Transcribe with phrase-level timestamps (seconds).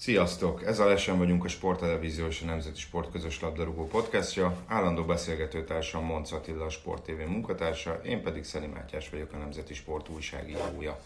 [0.00, 0.66] Sziasztok!
[0.66, 4.56] Ez a Lesen vagyunk a Sporttelevízió és a Nemzeti Sport közös labdarúgó podcastja.
[4.66, 9.74] Állandó beszélgetőtársam Monc Attila, a Sport TV munkatársa, én pedig Szeli Mátyás vagyok, a Nemzeti
[9.74, 11.00] Sport újságírója.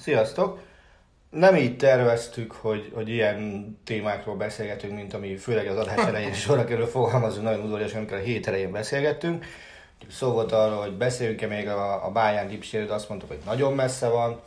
[0.00, 0.60] Sziasztok!
[1.30, 6.64] Nem így terveztük, hogy, hogy ilyen témákról beszélgetünk, mint ami főleg az adás elején sorra
[6.64, 9.44] kerül, fogalmazunk nagyon udvariasan, amikor a hét elején beszélgettünk.
[10.10, 14.08] Szó volt arról, hogy beszéljünk-e még a, a Bayern Lipséről, azt mondtuk, hogy nagyon messze
[14.08, 14.40] van.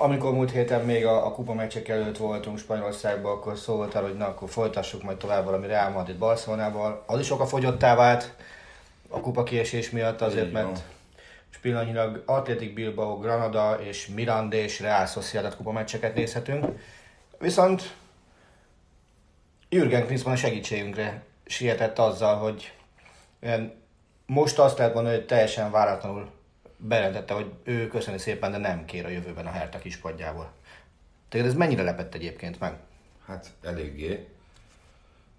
[0.00, 4.16] Amikor múlt héten még a, a kupa meccsek előtt voltunk Spanyolországban, akkor szó volt hogy
[4.16, 7.04] na, akkor folytassuk majd tovább valami Real Madrid Barcelonával.
[7.06, 8.34] Az is fogyottá vált
[9.08, 10.64] a kupa kiesés miatt, azért, Így van.
[10.64, 10.82] mert
[11.50, 16.66] és pillanatnyilag Athletic Bilbao, Granada és Miranda és Real Sociedad kupa meccseket nézhetünk.
[17.38, 17.94] Viszont
[19.68, 22.72] Jürgen Klinsmann a segítségünkre sietett azzal, hogy
[24.26, 26.30] most azt lehet mondani, hogy teljesen váratlanul
[26.76, 30.52] bejelentette, hogy ő köszöni szépen, de nem kér a jövőben a Hertha kispadjából.
[31.28, 32.78] Tehát ez mennyire lepett egyébként meg?
[33.26, 34.26] Hát eléggé.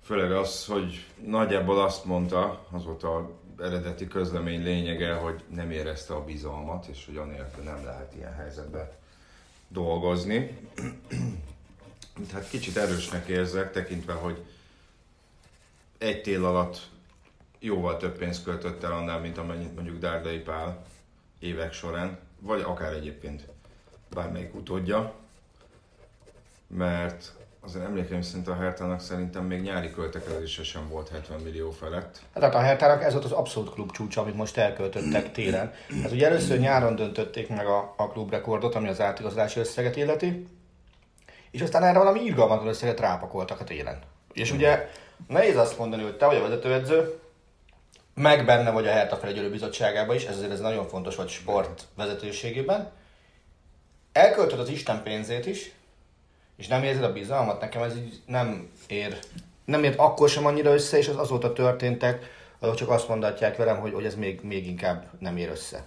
[0.03, 6.13] Főleg az, hogy nagyjából azt mondta, az volt a eredeti közlemény lényege, hogy nem érezte
[6.13, 8.89] a bizalmat, és hogy anélkül nem lehet ilyen helyzetben
[9.67, 10.49] dolgozni.
[12.33, 14.45] Hát kicsit erősnek érzek, tekintve, hogy
[15.97, 16.89] egy tél alatt
[17.59, 20.85] jóval több pénzt költött el annál, mint amennyit mondjuk Dárdai Pál
[21.39, 23.47] évek során, vagy akár egyébként
[24.13, 25.13] bármelyik utódja,
[26.67, 32.21] mert azért emlékeim szerint a Hertának szerintem még nyári költekezése sem volt 70 millió felett.
[32.33, 35.73] Hát tehát a Hertának ez volt az abszolút klub csúcsa, amit most elköltöttek télen.
[36.01, 40.47] Hát ugye először nyáron döntötték meg a, a klubrekordot, ami az átigazolási összeget illeti,
[41.51, 43.99] és aztán erre valami irgalmatlan összeget rápakoltak a télen.
[44.33, 44.89] És ugye
[45.27, 47.19] nehéz azt mondani, hogy te vagy a vezetőedző,
[48.17, 51.87] meg benne vagy a Hertha felügyelő bizottságában is, ez azért ez nagyon fontos vagy sport
[51.95, 52.91] vezetőségében.
[54.11, 55.71] Elköltöd az Isten pénzét is,
[56.55, 59.19] és nem érzed a bizalmat, nekem ez így nem ér,
[59.65, 62.25] nem ér akkor sem annyira össze, és az azóta történtek,
[62.59, 65.83] azok csak azt mondatják velem, hogy, hogy ez még, még inkább nem ér össze.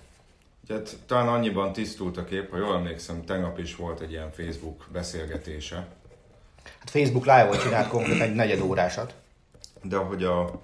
[0.65, 4.33] Ugye, hát talán annyiban tisztult a kép, ha jól emlékszem, tegnap is volt egy ilyen
[4.33, 5.87] Facebook beszélgetése,
[6.79, 9.15] Hát Facebook live-ot csinált konkrétan egy negyed órásat.
[9.83, 10.61] de hogy a,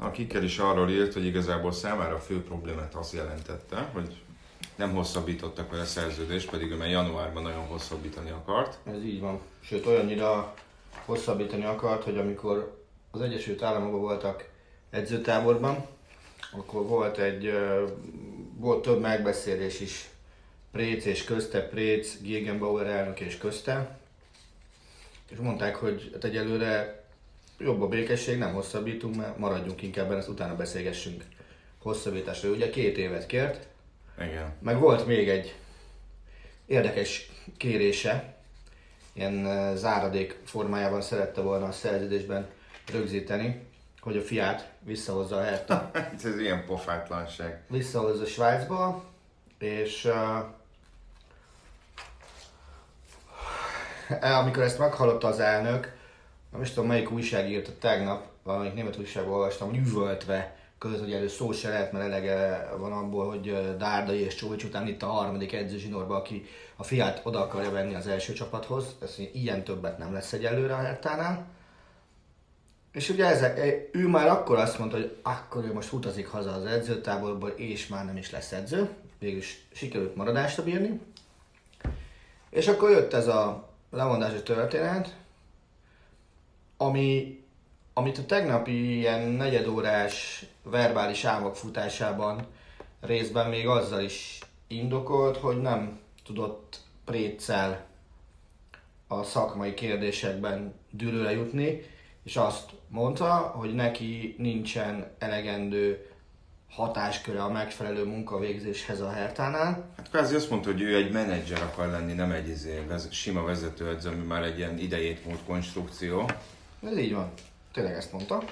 [0.00, 4.22] a Kicker is arról írt, hogy igazából számára a fő problémát azt jelentette, hogy
[4.76, 8.78] nem hosszabbítottak vele szerződést, pedig ő már januárban nagyon hosszabbítani akart.
[8.84, 9.40] Ez így van.
[9.60, 10.54] Sőt, olyannyira
[11.04, 12.78] hosszabbítani akart, hogy amikor
[13.10, 14.48] az Egyesült Államokban voltak
[14.90, 15.86] edzőtáborban,
[16.52, 17.52] akkor volt egy,
[18.56, 20.08] volt több megbeszélés is
[20.72, 23.98] Préc és közte, Préc, Gegenbauer elnök és közte,
[25.30, 26.99] és mondták, hogy hát egyelőre
[27.60, 31.24] jobb a békesség, nem hosszabbítunk, mert maradjunk inkább benne, ezt utána beszélgessünk
[31.78, 32.52] hosszabbításról.
[32.52, 33.66] Ugye két évet kért,
[34.18, 34.52] Igen.
[34.60, 35.54] meg volt még egy
[36.66, 38.34] érdekes kérése,
[39.12, 42.48] ilyen záradék formájában szerette volna a szerződésben
[42.92, 43.62] rögzíteni,
[44.00, 47.62] hogy a fiát visszahozza a Hertha, Hát ez ilyen pofátlanság.
[47.68, 49.04] visszahozza Svájcba,
[49.58, 50.44] és uh,
[54.38, 55.98] amikor ezt meghallotta az elnök,
[56.52, 61.12] nem is tudom melyik újság írta tegnap, valamelyik német újságban olvastam, hogy üvöltve között, hogy
[61.12, 65.06] elő szó se lehet, mert elege van abból, hogy Dárdai és Csóvics után itt a
[65.06, 66.44] harmadik edző aki
[66.76, 68.96] a fiát oda akarja venni az első csapathoz.
[69.02, 71.46] Ez ilyen többet nem lesz egyelőre a Hertánál.
[72.92, 73.60] És ugye ezek,
[73.92, 78.04] ő már akkor azt mondta, hogy akkor ő most utazik haza az edzőtáborból, és már
[78.04, 78.88] nem is lesz edző.
[79.18, 81.00] Végülis sikerült maradásra bírni.
[82.50, 85.16] És akkor jött ez a lemondási történet,
[86.82, 87.40] ami,
[87.92, 92.46] amit a tegnapi ilyen negyedórás verbális álmok futásában
[93.00, 97.86] részben még azzal is indokolt, hogy nem tudott préccel
[99.08, 101.82] a szakmai kérdésekben dűlőre jutni,
[102.24, 106.10] és azt mondta, hogy neki nincsen elegendő
[106.70, 109.92] hatásköre a megfelelő munkavégzéshez a Hertánál.
[109.96, 114.08] Hát kvázi azt mondta, hogy ő egy menedzser akar lenni, nem egy izé, sima vezetőedző,
[114.08, 116.30] ami már egy ilyen idejét múlt konstrukció.
[116.82, 117.32] Ez így van.
[117.72, 118.42] Tényleg ezt mondta.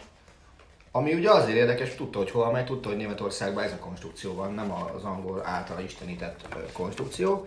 [0.91, 4.55] Ami ugye azért érdekes, tudta, hogy hol megy, tudta, hogy Németországban ez a konstrukció van,
[4.55, 7.47] nem az angol által istenített konstrukció.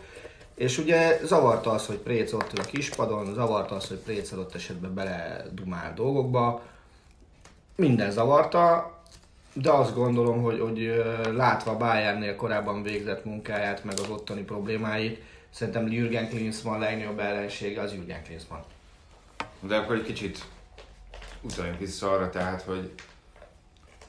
[0.56, 4.94] És ugye zavarta az, hogy Préc ott a kispadon, zavarta az, hogy Préc adott esetben
[4.94, 6.62] bele dumál dolgokba.
[7.76, 8.94] Minden zavarta,
[9.54, 11.04] de azt gondolom, hogy, hogy
[11.36, 17.94] látva Bayernnél korábban végzett munkáját, meg az ottani problémáit, szerintem Jürgen Klinsmann legnagyobb ellensége az
[17.94, 18.62] Jürgen Klinsmann.
[19.60, 20.46] De akkor egy kicsit
[21.42, 22.92] utaljunk vissza arra, tehát, hogy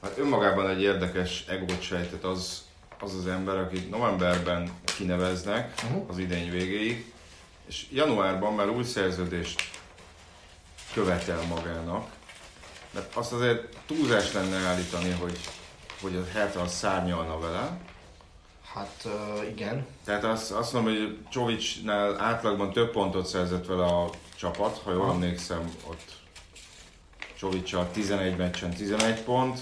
[0.01, 2.63] hát önmagában egy érdekes egót sejtett az,
[2.99, 6.09] az az ember, akit novemberben kineveznek Uh-huh.
[6.09, 7.13] az idény végéig,
[7.65, 9.61] és januárban már új szerződést
[10.93, 12.09] követel magának.
[12.91, 15.39] Mert azt azért túlzás lenne állítani, hogy,
[16.01, 17.77] hogy a Hertha szárnyalna vele.
[18.73, 24.09] Hát ö, igen, Tehát azt, azt mondom, hogy Csovicsnál átlagban több pontot szerzett vele a
[24.35, 26.11] csapat, ha jól emlékszem, ott
[27.43, 29.59] Csovicsal 11 meccsen 11 pont,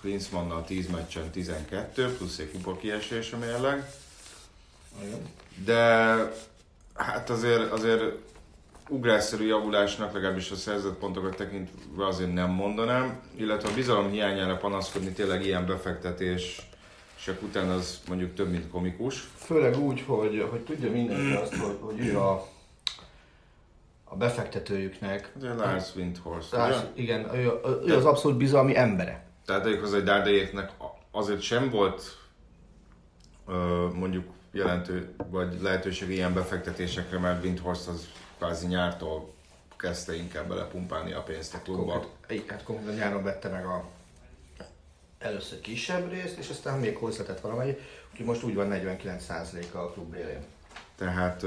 [0.00, 3.90] Klinsmannnal 10 meccsen 12, plusz egy kupa kiesés a mérleg.
[5.64, 5.74] De
[6.94, 8.02] hát azért, azért
[8.88, 15.10] ugrásszerű javulásnak legalábbis a szerzett pontokat tekintve azért nem mondanám, illetve a bizalom hiányára panaszkodni
[15.12, 16.68] tényleg ilyen befektetés
[17.24, 19.28] csak után az mondjuk több, mint komikus.
[19.36, 22.48] Főleg úgy, hogy, hogy tudja mindenki azt, hogy, hogy ő a,
[24.08, 26.62] a befektetőjüknek, De Lars Windhorst, ugye?
[26.62, 27.52] társ, igen, ő,
[27.86, 29.24] ő az abszolút bizalmi embere.
[29.44, 30.72] Tehát tegyük hozzá, hogy Dárdaiéknek
[31.10, 32.18] azért sem volt
[33.94, 38.08] mondjuk jelentő, vagy lehetőség ilyen befektetésekre, mert Windhorst az
[38.38, 39.34] kvázi nyártól
[39.76, 41.92] kezdte inkább belepumpálni a pénzt a klubba.
[41.92, 43.84] Konkrét, így, hát konkrétan nyáron vette meg a
[45.18, 47.76] először kisebb részt, és aztán még hozzátett valamennyi,
[48.10, 50.44] úgyhogy most úgy van 49%-a a klub élén.
[50.96, 51.44] Tehát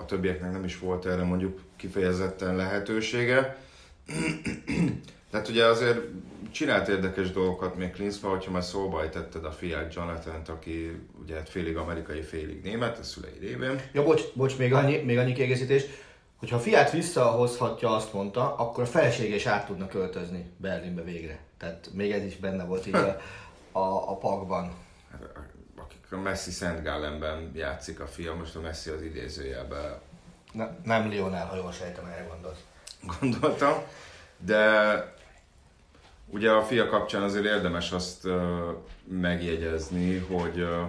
[0.00, 3.56] a többieknek nem is volt erre mondjuk kifejezetten lehetősége.
[5.30, 6.00] Tehát ugye azért
[6.50, 11.48] csinált érdekes dolgokat még Klinsmann, hogyha már szóba ejtetted a fiát Jonathan-t, aki ugye hát
[11.48, 13.80] félig amerikai, félig német, a szülei révén.
[13.92, 15.84] Ja, bocs, bocs még, annyi, még annyi kiegészítés,
[16.36, 21.38] hogyha a fiát visszahozhatja, azt mondta, akkor a felesége is át tudna költözni Berlinbe végre.
[21.58, 23.20] Tehát még ez is benne volt így a,
[23.72, 24.72] a, a pakban.
[25.84, 30.00] Akik a Messi Szent Gallenben játszik a fia, most a Messi az idézőjelben
[30.52, 32.64] Ne, nem Lionel, ha jól sejtem, erre gondolsz.
[33.20, 33.74] gondoltam,
[34.38, 35.14] de
[36.26, 40.88] ugye a fia kapcsán azért érdemes azt uh, megjegyezni, hogy uh,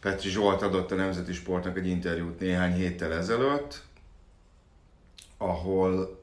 [0.00, 3.82] Petri Zsolt adott a Nemzeti Sportnak egy interjút néhány héttel ezelőtt,
[5.38, 6.20] ahol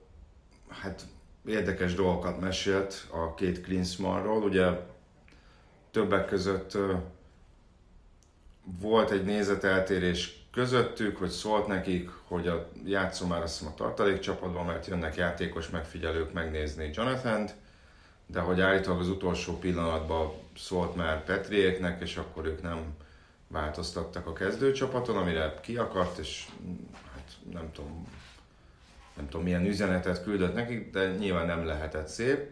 [0.69, 1.01] hát
[1.45, 4.43] érdekes dolgokat mesélt a két Klinsmannról.
[4.43, 4.69] Ugye
[5.91, 6.77] többek között
[8.63, 14.65] volt egy nézeteltérés közöttük, hogy szólt nekik, hogy a játszó már azt hiszem a tartalékcsapatban,
[14.65, 17.49] mert jönnek játékos megfigyelők megnézni jonathan
[18.25, 22.95] de hogy állítólag az utolsó pillanatban szólt már Petriéknek, és akkor ők nem
[23.47, 26.45] változtattak a kezdőcsapaton, amire ki akart, és
[27.13, 28.07] hát nem tudom,
[29.15, 32.51] nem tudom milyen üzenetet küldött nekik, de nyilván nem lehetett szép.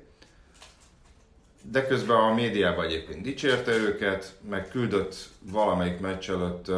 [1.62, 6.72] De közben a médiában egyébként dicsérte őket, meg küldött valamelyik meccs előtt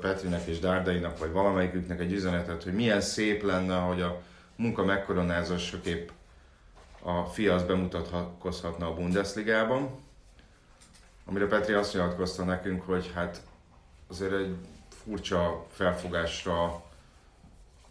[0.00, 4.22] Petrinek és Dárdainak, vagy valamelyiküknek egy üzenetet, hogy milyen szép lenne, hogy a
[4.56, 6.08] munka megkoronázásaképp
[7.02, 9.90] a fia az bemutatkozhatna a Bundesligában.
[11.24, 13.42] Amire Petri azt nyilatkozta nekünk, hogy hát
[14.08, 14.54] azért egy
[15.04, 16.82] furcsa felfogásra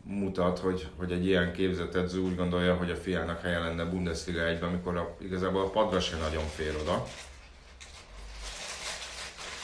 [0.03, 4.39] mutat, hogy, hogy egy ilyen képzett edző úgy gondolja, hogy a fiának helye lenne Bundesliga
[4.39, 7.05] 1-ben, amikor a, igazából a padra se nagyon fér oda.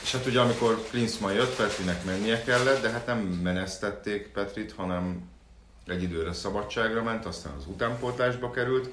[0.03, 5.29] És hát ugye amikor Klinsmann jött, Petrinek mennie kellett, de hát nem menesztették Petrit, hanem
[5.85, 8.89] egy időre szabadságra ment, aztán az utánpótlásba került,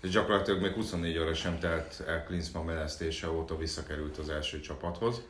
[0.00, 5.20] és gyakorlatilag még 24 óra sem telt el Klinsmann menesztése óta visszakerült az első csapathoz.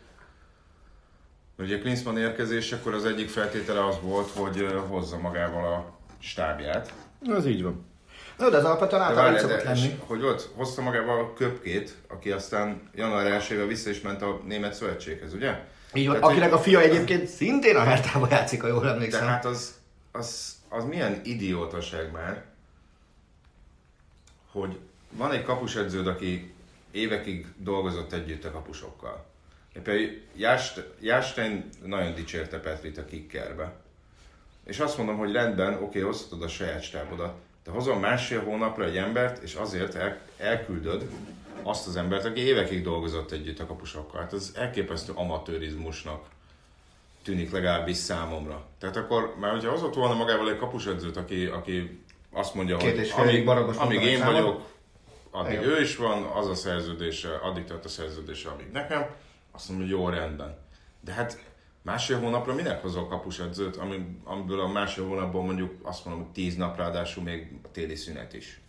[1.62, 6.92] Ugye Klinsmann érkezésekor az egyik feltétele az volt, hogy hozza magával a stábját.
[7.37, 7.87] Ez így van.
[8.38, 9.99] Na, de ez alapvetően általában szokott de, lenni.
[10.07, 14.75] hogy ott hozta magával a köpkét, aki aztán január 1 vissza is ment a német
[14.75, 15.59] szövetséghez, ugye?
[15.95, 19.21] Így van, akinek hogy- a fia egyébként szintén a Hertában játszik, ha jól emlékszem.
[19.21, 19.75] Tehát az,
[20.12, 22.45] az, az milyen idiótaság már,
[24.52, 24.78] hogy
[25.11, 26.54] van egy kapusedződ, aki
[26.90, 29.31] évekig dolgozott együtt a kapusokkal.
[30.37, 33.73] Jást- Jástein nagyon dicsérte Petrit a kickerbe.
[34.64, 38.97] És azt mondom, hogy rendben, oké, hozhatod a saját stábodat, Te hozol másfél hónapra egy
[38.97, 41.09] embert, és azért el, elküldöd
[41.62, 44.21] azt az embert, aki évekig dolgozott együtt a kapusokkal.
[44.21, 46.25] Hát ez elképesztő amatőrizmusnak
[47.25, 48.67] tűnik legalábbis számomra.
[48.79, 52.02] Tehát akkor, mert hogyha hozott volna magával egy kapusedzőt, aki, aki
[52.33, 54.33] azt mondja, Két hogy amíg munka én számol.
[54.33, 54.71] vagyok,
[55.31, 55.64] addig Igen.
[55.64, 59.07] ő is van, az a szerződése, addig tart a szerződése, amíg nekem,
[59.53, 60.59] azt mondom, hogy jó, rendben.
[61.01, 61.51] De hát
[61.83, 66.57] másfél hónapra minek hozol kapusedzőt, ami, amiből a másfél hónapból mondjuk azt mondom, hogy tíz
[66.57, 68.61] nap, ráadásul még a téli szünet is.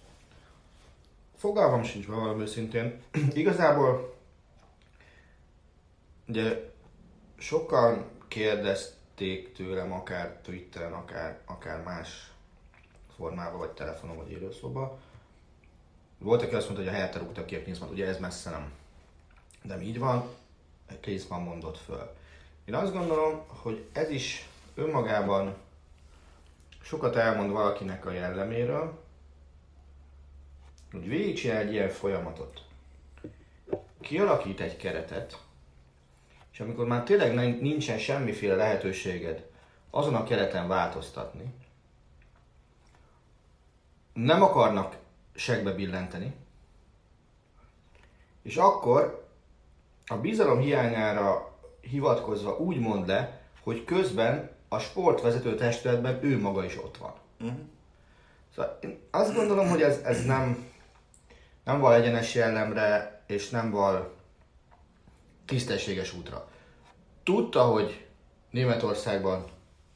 [1.35, 3.01] Fogalmam sincs, valami őszintén.
[3.33, 4.15] Igazából
[6.27, 6.71] ugye
[7.37, 12.31] sokan kérdezték tőlem, akár Twitteren, akár, akár más
[13.15, 14.99] formában, vagy telefonon, vagy élőszóban.
[16.17, 18.71] Volt, aki azt mondta, hogy a helyette rúgta ki a ugye ez messze nem.
[19.63, 20.29] De így van,
[20.99, 22.15] Klinsmann mondott föl.
[22.65, 25.55] Én azt gondolom, hogy ez is önmagában
[26.81, 29.01] sokat elmond valakinek a jelleméről,
[30.91, 32.61] hogy végigcsinál egy ilyen folyamatot,
[34.01, 35.41] kialakít egy keretet,
[36.51, 39.49] és amikor már tényleg nincsen semmiféle lehetőséged
[39.89, 41.53] azon a kereten változtatni,
[44.13, 44.97] nem akarnak
[45.35, 46.33] segbe billenteni,
[48.41, 49.22] és akkor
[50.07, 56.77] a bizalom hiányára hivatkozva úgy mond le, hogy közben a sportvezető testületben ő maga is
[56.77, 57.13] ott van.
[58.55, 60.71] Szóval én azt gondolom, hogy ez, ez nem,
[61.63, 64.13] nem val egyenes jellemre, és nem val
[65.45, 66.47] tisztességes útra.
[67.23, 68.05] Tudta, hogy
[68.49, 69.45] Németországban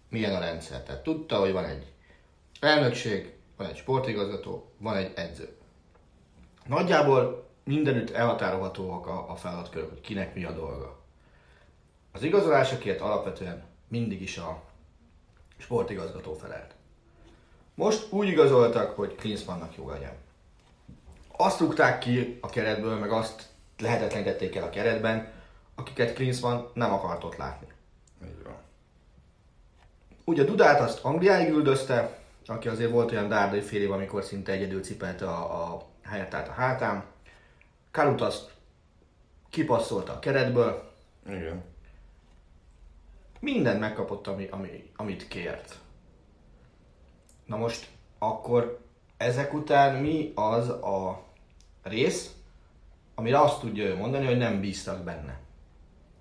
[0.09, 0.83] milyen a rendszer.
[0.83, 1.93] Tehát tudta, hogy van egy
[2.59, 5.57] elnökség, van egy sportigazgató, van egy edző.
[6.65, 10.97] Nagyjából mindenütt elhatárolhatóak a, a feladatkörök, hogy kinek mi a dolga.
[12.11, 14.61] Az igazolásokért alapvetően mindig is a
[15.57, 16.75] sportigazgató felelt.
[17.75, 20.13] Most úgy igazoltak, hogy Klinsmannnak jó legyen.
[21.37, 23.45] Azt rúgták ki a keretből, meg azt
[23.77, 25.31] lehetetlenítették el a keretben,
[25.75, 27.67] akiket Klinsmann nem akart ott látni.
[28.25, 28.57] Így van.
[30.23, 34.83] Ugye Dudát azt Angliáig üldözte, aki azért volt olyan dárdai fél év, amikor szinte egyedül
[34.83, 37.03] cipelte a, a helyet át a hátán.
[37.97, 38.51] Kalut azt
[39.49, 40.91] kipasszolta a keretből,
[41.27, 41.63] Igen.
[43.39, 45.75] mindent megkapott, ami, ami, amit kért.
[47.45, 47.87] Na most
[48.17, 48.79] akkor
[49.17, 51.23] ezek után mi az a
[51.83, 52.31] rész,
[53.15, 55.39] amire azt tudja ő mondani, hogy nem bíztak benne.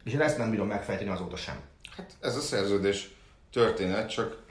[0.05, 1.61] És én ezt nem bírom megfejteni azóta sem.
[1.97, 3.15] Hát ez a szerződés
[3.51, 4.43] történet, csak,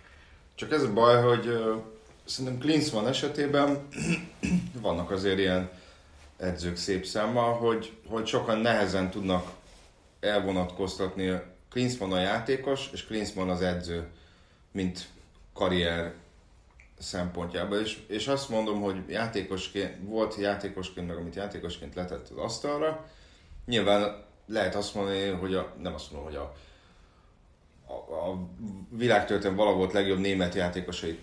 [0.56, 1.82] csak ez a baj, hogy uh,
[2.26, 3.88] szerintem Klinsmann esetében
[4.82, 5.84] vannak azért ilyen
[6.38, 9.52] edzők szép számmal, hogy, hogy sokan nehezen tudnak
[10.20, 14.08] elvonatkoztatni Klinsmann a játékos, és Klinsmann az edző,
[14.72, 15.08] mint
[15.54, 16.14] karrier
[17.00, 17.78] szempontjából.
[17.78, 23.10] És, és azt mondom, hogy játékosként, volt játékosként, meg amit játékosként letett az asztalra,
[23.66, 26.54] nyilván lehet azt mondani, hogy a, nem azt mondom, hogy a,
[27.88, 28.48] a, a
[28.90, 31.20] világtörténet valahol legjobb német játékosai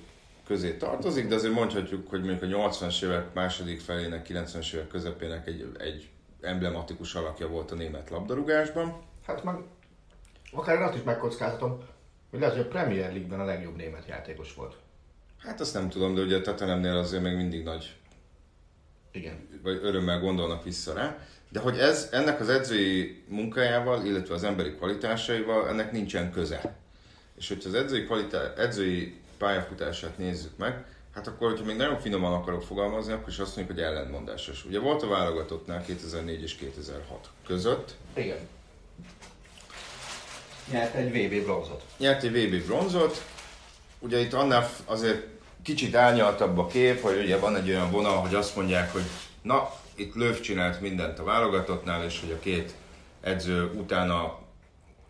[0.53, 5.47] közé tartozik, de azért mondhatjuk, hogy mondjuk a 80-as évek második felének, 90-es évek közepének
[5.47, 9.03] egy, egy emblematikus alakja volt a német labdarúgásban.
[9.27, 9.55] Hát meg
[10.53, 11.85] akár én azt is megkockáztatom,
[12.31, 14.77] hogy lehet, hogy a Premier League-ben a legjobb német játékos volt.
[15.39, 17.97] Hát azt nem tudom, de ugye a Tottenhamnél azért még mindig nagy
[19.13, 19.49] Igen.
[19.63, 21.19] vagy örömmel gondolnak vissza rá,
[21.49, 26.77] de hogy ez ennek az edzői munkájával, illetve az emberi kvalitásaival ennek nincsen köze.
[27.37, 30.85] És hogyha az edzői, kvalitá- edzői pályafutását nézzük meg,
[31.15, 34.65] hát akkor, hogyha még nagyon finoman akarok fogalmazni, akkor is azt mondjuk, hogy ellentmondásos.
[34.65, 38.39] Ugye volt a válogatottnál 2004 és 2006 között, Igen.
[40.71, 41.83] Nyert egy VB bronzot.
[41.99, 43.25] nyert egy VB bronzot,
[43.99, 45.27] ugye itt annál azért
[45.63, 49.05] kicsit árnyaltabb a kép, hogy ugye van egy olyan vonal, hogy azt mondják, hogy
[49.43, 52.75] na, itt Löw csinált mindent a válogatottnál, és hogy a két
[53.21, 54.39] edző utána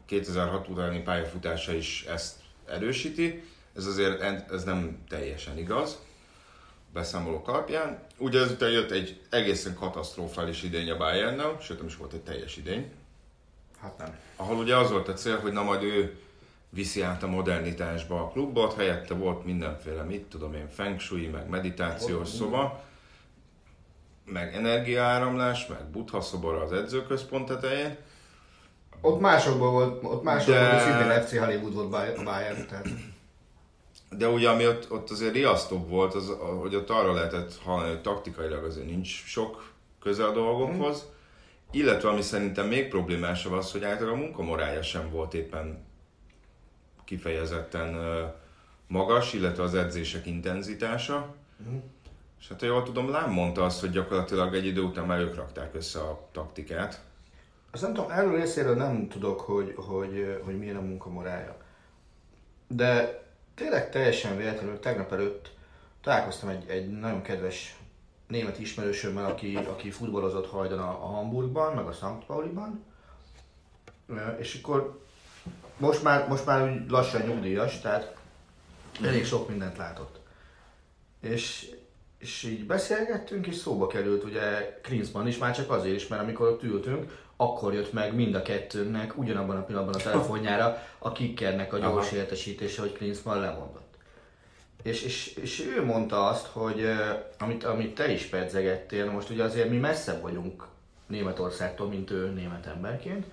[0.07, 2.35] 2006 utáni pályafutása is ezt
[2.67, 3.43] erősíti.
[3.77, 5.99] Ez azért ez nem teljesen igaz
[6.93, 7.99] beszámolók alapján.
[8.19, 12.57] Ugye ezután jött egy egészen katasztrofális idény a Bayernnel, sőt nem is volt egy teljes
[12.57, 12.93] idény
[13.81, 14.19] Hát nem.
[14.37, 16.21] ahol ugye az volt a cél, hogy na majd ő
[16.69, 21.49] viszi át a modernitásba a klubot, helyette volt mindenféle, mit tudom én, feng shui, meg
[21.49, 22.85] meditációs szoba,
[24.25, 27.97] meg energiaáramlás, meg buddha szobor az edzőközpont tetején.
[29.01, 31.91] Ott másokból volt, ott másokból De- szintén FC Hollywood volt
[32.25, 32.89] Bayern, tehát
[34.19, 38.01] De ugye ami ott, ott azért riasztóbb volt, az, hogy ott arra lehetett hallani, hogy
[38.01, 41.07] taktikailag azért nincs sok köze a dolgokhoz,
[41.71, 45.85] illetve ami szerintem még problémásabb az, hogy általában a munkamorája sem volt éppen
[47.05, 47.97] kifejezetten
[48.87, 51.35] magas, illetve az edzések intenzitása.
[52.41, 55.35] És hát ha jól tudom, Lám mondta azt, hogy gyakorlatilag egy idő után már ők
[55.35, 57.01] rakták össze a taktikát.
[57.71, 61.57] Azt nem tudom, erről részéről nem tudok, hogy, hogy, hogy milyen a munkamorája.
[62.69, 63.22] De
[63.55, 65.51] tényleg teljesen véletlenül tegnap előtt
[66.01, 67.77] találkoztam egy, egy nagyon kedves
[68.27, 72.27] német ismerősömmel, aki, aki futballozott hajdan a, a Hamburgban, meg a St.
[72.27, 72.85] Pauliban.
[74.39, 75.01] És akkor
[75.77, 78.17] most már, most már úgy lassan nyugdíjas, tehát
[79.03, 80.21] elég sok mindent látott.
[81.21, 81.71] És,
[82.23, 86.49] és így beszélgettünk, és szóba került ugye Klinsmann is, már csak azért is, mert amikor
[86.49, 91.73] ott ültünk, akkor jött meg mind a kettőnknek ugyanabban a pillanatban a telefonjára a kickernek
[91.73, 92.17] a gyors Aha.
[92.17, 93.95] értesítése, hogy Klinsmann lemondott.
[94.83, 96.87] És, és, és ő mondta azt, hogy
[97.39, 100.67] amit, amit te is pedzegettél, most ugye azért mi messzebb vagyunk
[101.07, 103.27] Németországtól, mint ő német emberként,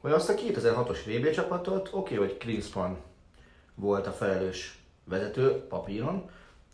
[0.00, 2.94] hogy azt a 2006-os VB csapatot, oké, okay, hogy Klinsmann
[3.74, 6.30] volt a felelős vezető papíron,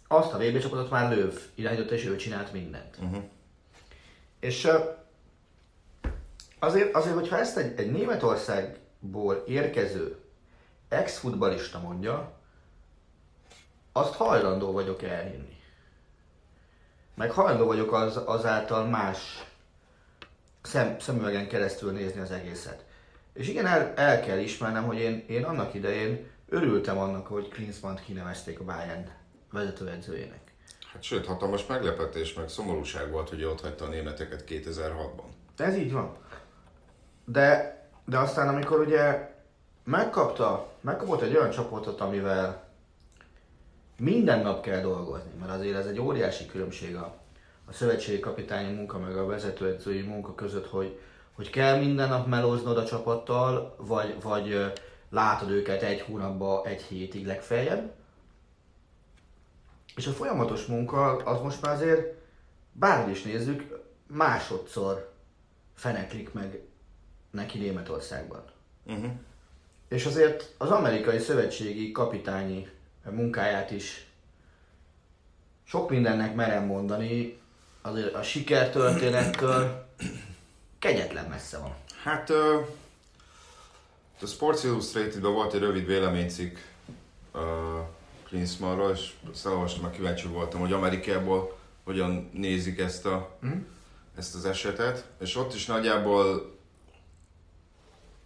[0.09, 2.97] azt a VB csapatot már Löw irányította, és ő csinált mindent.
[3.01, 3.23] Uh-huh.
[4.41, 4.69] És
[6.59, 10.17] azért, azért, hogyha ezt egy, egy Németországból érkező
[10.89, 12.33] ex-futbalista mondja,
[13.93, 15.57] azt hajlandó vagyok elhinni.
[17.15, 19.45] Meg hajlandó vagyok az, azáltal más
[20.63, 22.85] szem, szemüvegen keresztül nézni az egészet.
[23.33, 27.97] És igen, el, el kell ismernem, hogy én, én annak idején örültem annak, hogy Klinsmann
[28.05, 29.11] kinevezték a Bayern
[29.53, 30.53] vezetőedzőjének.
[30.93, 35.29] Hát sőt, hatalmas meglepetés, meg szomorúság volt, hogy ott hagyta a németeket 2006-ban.
[35.57, 36.17] Ez így van.
[37.25, 39.31] De, de aztán amikor ugye
[39.85, 42.69] megkapta, megkapott egy olyan csapatot, amivel
[43.99, 47.17] minden nap kell dolgozni, mert azért ez egy óriási különbség a,
[47.69, 50.99] a szövetségi kapitányi munka meg a vezetőedzői munka között, hogy,
[51.33, 54.73] hogy kell minden nap melóznod a csapattal, vagy, vagy
[55.11, 57.91] látod őket egy hónapban, egy hétig legfeljebb.
[59.99, 62.15] És a folyamatos munka az most már azért,
[62.73, 65.13] bárhogy is nézzük, másodszor
[65.75, 66.61] feneklik meg
[67.31, 68.45] neki Németországban.
[68.87, 69.11] Uh-huh.
[69.89, 72.69] És azért az amerikai szövetségi kapitányi
[73.11, 74.07] munkáját is
[75.65, 77.39] sok mindennek merem mondani,
[77.83, 79.87] azért a sikertörténettől
[80.79, 81.75] kegyetlen messze van.
[82.03, 82.67] Hát uh,
[84.21, 86.57] a Sports Illustrated-ban volt egy rövid véleménycikk
[87.35, 87.41] uh,
[88.29, 93.61] Klinsmannról, és azt elolvastam, mert kíváncsi voltam, hogy Amerikából hogyan nézik ezt, a, mm.
[94.17, 96.57] ezt az esetet, és ott is nagyjából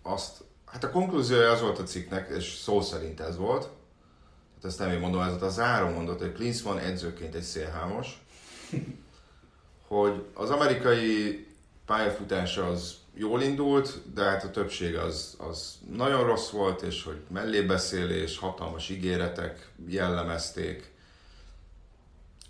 [0.03, 4.79] azt, hát a konklúziója az volt a cikknek, és szó szerint ez volt, tehát ezt
[4.79, 8.23] nem én mondom, ez a záró mondott, hogy Klinsmann edzőként egy szélhámos,
[9.89, 11.47] hogy az amerikai
[11.87, 17.21] pályafutása az jól indult, de hát a többség az, az nagyon rossz volt, és hogy
[17.29, 20.91] mellébeszélés, hatalmas ígéretek jellemezték,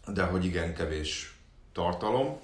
[0.07, 1.37] de hogy igen kevés
[1.73, 2.41] tartalom.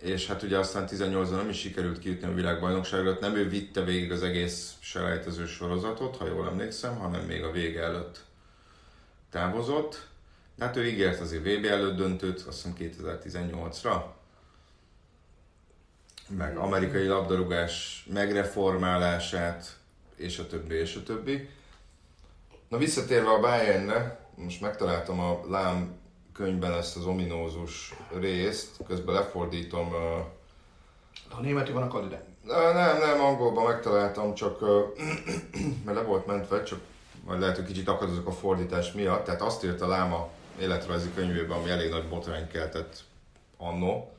[0.00, 4.12] És hát ugye aztán 18-ban nem is sikerült kijutni a világbajnokságra, nem ő vitte végig
[4.12, 8.24] az egész selejtező sorozatot, ha jól emlékszem, hanem még a vége előtt
[9.30, 10.08] távozott.
[10.56, 14.02] De hát ő ígért azért VB előtt döntőt, azt hiszem 2018-ra,
[16.36, 19.76] meg amerikai labdarúgás megreformálását,
[20.16, 21.48] és a többi, és a többi.
[22.68, 25.98] Na visszatérve a Bayernne, most megtaláltam a Lám
[26.32, 29.94] könyvben ezt az ominózus részt, közben lefordítom.
[31.30, 32.24] A németű van a ide?
[32.44, 34.60] Nem, nem, angolban megtaláltam, csak
[35.84, 36.80] mert le volt mentve, csak
[37.24, 39.24] majd lehet, hogy kicsit akadozok a fordítás miatt.
[39.24, 40.28] Tehát azt írta Láma
[40.60, 43.04] életrajzi könyvében, ami elég nagy botrány keltett
[43.56, 44.12] annó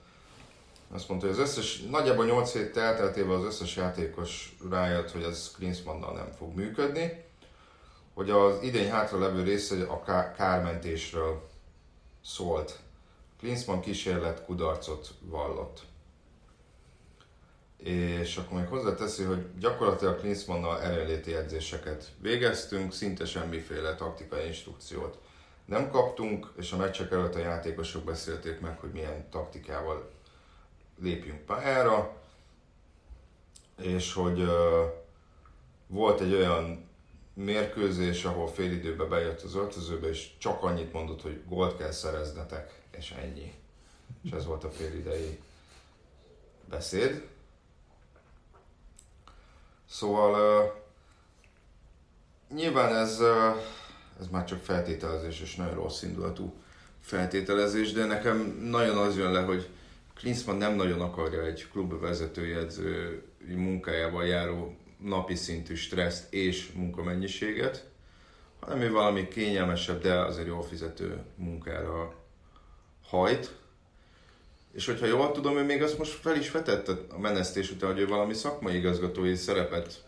[0.93, 5.51] azt mondta, hogy az összes, nagyjából 8 hét elteltével az összes játékos rájött, hogy ez
[5.55, 7.23] Klinsmannnal nem fog működni,
[8.13, 10.03] hogy az idény hátra levő része a
[10.35, 11.49] kármentésről
[12.23, 12.79] szólt.
[13.39, 15.81] Klinsmann kísérlet kudarcot vallott.
[17.77, 25.17] És akkor még hozzáteszi, hogy gyakorlatilag Klinsmannnal erőléti edzéseket végeztünk, szinte semmiféle taktikai instrukciót
[25.65, 30.11] nem kaptunk, és a meccsek előtt a játékosok beszélték meg, hogy milyen taktikával
[31.01, 32.17] lépjünk pályára,
[33.81, 34.45] és hogy
[35.87, 36.89] volt egy olyan
[37.33, 42.81] mérkőzés, ahol fél időben bejött az öltözőbe, és csak annyit mondott, hogy gólt kell szereznetek,
[42.91, 43.53] és ennyi.
[44.23, 45.39] És ez volt a fél idei
[46.69, 47.27] beszéd.
[49.89, 50.73] Szóval
[52.53, 53.19] nyilván ez,
[54.19, 56.53] ez már csak feltételezés, és nagyon rossz indulatú
[57.01, 59.69] feltételezés, de nekem nagyon az jön le, hogy
[60.21, 67.89] Klinsmann nem nagyon akarja egy klub vezetőjegyző munkájával járó napi szintű stresszt és munkamennyiséget,
[68.59, 72.13] hanem ő valami kényelmesebb, de azért jól fizető munkára
[73.07, 73.55] hajt,
[74.71, 77.99] és hogyha jól tudom, ő még azt most fel is vetette a menesztés után, hogy
[77.99, 80.05] ő valami szakmai igazgatói szerepet.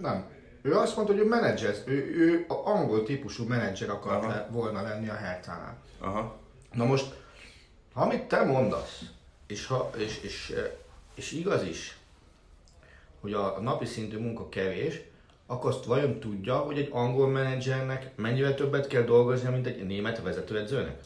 [0.00, 0.26] Nem.
[0.62, 4.82] Ő azt mondta, hogy ő menedzser, ő, ő a angol típusú menedzser akart le, volna
[4.82, 5.82] lenni a Hertánál.
[5.98, 6.36] Aha.
[6.72, 7.14] Na most,
[7.92, 9.00] amit te mondasz,
[9.54, 10.70] és, ha, és, és, eh,
[11.14, 11.96] és igaz is,
[13.20, 15.00] hogy a, napi szintű munka kevés,
[15.46, 20.22] akkor azt vajon tudja, hogy egy angol menedzsernek mennyivel többet kell dolgoznia, mint egy német
[20.22, 21.00] vezetőedzőnek?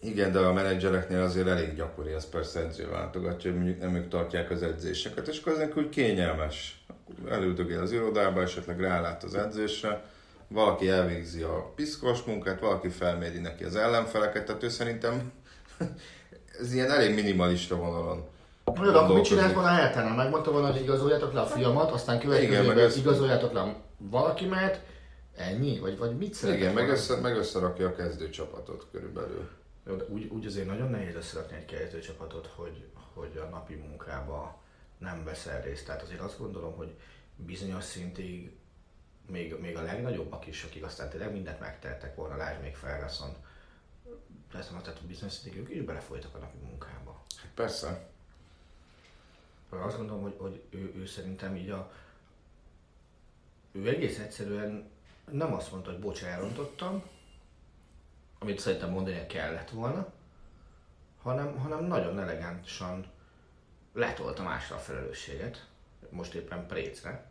[0.00, 4.50] Igen, de a menedzsereknél azért elég gyakori, ez persze edzőváltogatja, hogy mondjuk nem ők tartják
[4.50, 6.84] az edzéseket, és akkor ezek úgy kényelmes.
[7.28, 10.04] Elüldögél az irodába, esetleg rálát az edzésre,
[10.48, 15.32] valaki elvégzi a piszkos munkát, valaki felméri neki az ellenfeleket, tehát ő szerintem
[16.58, 18.26] ez ilyen elég minimalista vonalon.
[18.64, 20.16] De akkor mit csinált volna Hertánál?
[20.16, 24.84] Megmondta volna, hogy igazoljátok le a fiamat, aztán következőben ez- igazoljátok le valakimet,
[25.36, 25.78] ennyi?
[25.78, 29.48] Vagy, vagy mit szeretett Igen, meg, össze, meg összerakja a kezdőcsapatot körülbelül.
[29.86, 34.62] Jó, de úgy, úgy azért nagyon nehéz összerakni egy kezdőcsapatot, hogy, hogy a napi munkába
[34.98, 35.86] nem veszel részt.
[35.86, 36.94] Tehát azért azt gondolom, hogy
[37.36, 38.50] bizonyos szintig
[39.26, 43.34] még, még a legnagyobbak is, akik aztán tényleg mindent megtettek volna, lásd még Ferguson,
[44.52, 47.24] Persze, tehát bizonyos ők is belefolytak a napi munkába.
[47.36, 48.08] Hát persze.
[49.68, 51.92] Azt gondolom, hogy, hogy ő, ő szerintem így a...
[53.72, 54.90] Ő egész egyszerűen
[55.30, 57.02] nem azt mondta, hogy bocs, elrontottam,
[58.38, 60.12] amit szerintem mondani kellett volna,
[61.22, 63.06] hanem, hanem nagyon elegánsan
[63.92, 65.66] letolta másra a felelősséget,
[66.10, 67.30] most éppen Précre.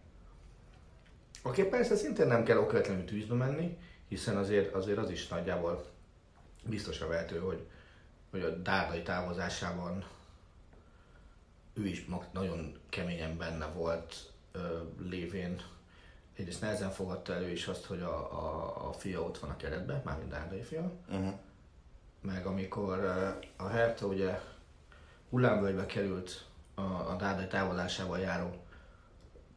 [1.44, 3.78] Oké, persze szintén nem kell okvetlenül tűzbe menni,
[4.08, 5.86] hiszen azért, azért az is nagyjából
[6.70, 7.68] biztosra vehető, hogy,
[8.30, 10.06] hogy a dárdai távozásában
[11.74, 14.16] ő is nagyon keményen benne volt,
[14.52, 15.62] ö, lévén
[16.36, 20.02] egyrészt nehezen fogadta elő is azt, hogy a, a, a fia ott van a keretben,
[20.06, 21.34] mármint Dárdai fia, Uh-huh.
[22.22, 23.06] meg amikor
[23.58, 24.40] a Hertha ugye
[25.30, 28.66] hullámvölgybe került a, a Dárdai távozásával járó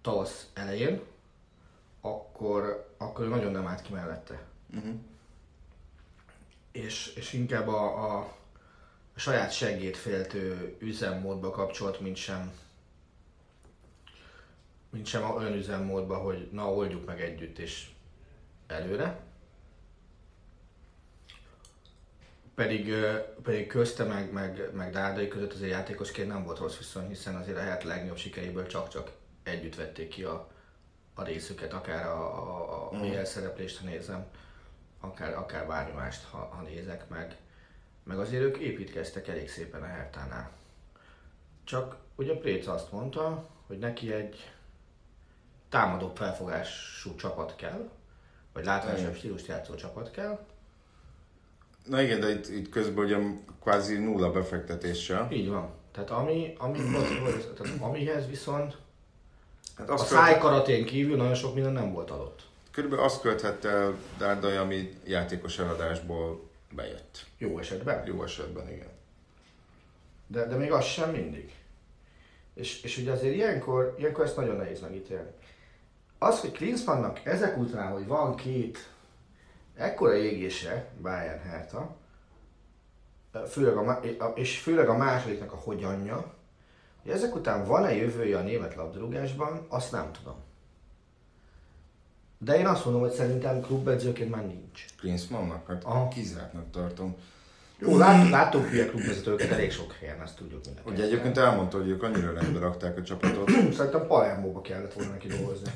[0.00, 1.00] tavasz elején,
[2.00, 4.42] akkor, akkor ő nagyon nem állt ki mellette.
[4.74, 4.94] Uh-huh.
[6.72, 8.36] És, és inkább a, a,
[9.20, 12.52] saját seggét féltő üzemmódba kapcsolt, mint sem
[14.90, 17.90] mint sem olyan üzemmódba, hogy na oldjuk meg együtt és
[18.66, 19.20] előre.
[22.54, 22.94] Pedig,
[23.42, 27.56] pedig közte meg, meg, meg Dárdai között azért játékosként nem volt rossz viszony, hiszen azért
[27.56, 29.10] a hát legnagyobb sikeréből csak-csak
[29.42, 30.50] együtt vették ki a,
[31.14, 34.26] a részüket, akár a, a, a BL szereplést, ha nézem,
[35.00, 37.36] akár, akár bármi mást, ha, ha nézek meg.
[38.02, 40.50] Meg azért ők építkeztek elég szépen a Hertánál.
[41.64, 44.50] Csak ugye Préc azt mondta, hogy neki egy
[45.68, 47.90] támadó felfogású csapat kell,
[48.52, 50.38] vagy látványosabb stílust játszó csapat kell.
[51.84, 53.18] Na igen, de itt, itt közben ugye
[53.60, 55.28] kvázi nulla befektetéssel.
[55.32, 55.70] Így van.
[55.92, 56.78] Tehát ami, ami
[57.56, 58.76] tehát amihez viszont
[59.80, 62.42] Hát a azt szájkaratén kívül nagyon sok minden nem volt adott.
[62.80, 67.26] Körülbelül azt költhette el Dárdai, ami játékos eladásból bejött.
[67.38, 68.06] Jó esetben.
[68.06, 68.88] Jó esetben, igen.
[70.26, 71.54] De, de még az sem mindig.
[72.54, 75.30] És, és ugye azért ilyenkor, ilyenkor ezt nagyon nehéz megítélni.
[76.18, 78.90] Az, hogy Klinsmannnak ezek után, hogy van két
[79.76, 81.96] ekkora égése, Bayern Hertha,
[83.48, 84.00] főleg a,
[84.34, 86.34] és főleg a másodiknak a hogyanja,
[87.02, 90.48] hogy ezek után van-e jövője a német labdarúgásban, azt nem tudom.
[92.44, 94.84] De én azt mondom, hogy szerintem klubedzőként már nincs.
[94.98, 95.68] Klinsmannnak?
[95.68, 96.08] Hát Aha.
[96.08, 97.16] kizártnak tartom.
[97.78, 100.90] Jó, lát, láttunk hülye klubvezetőket elég sok helyen, ezt tudjuk mindenki.
[100.90, 105.26] Ugye egyébként elmondta, hogy ők annyira rendbe rakták a csapatot, Szerintem Palermóba kellett volna neki
[105.28, 105.70] dolgozni.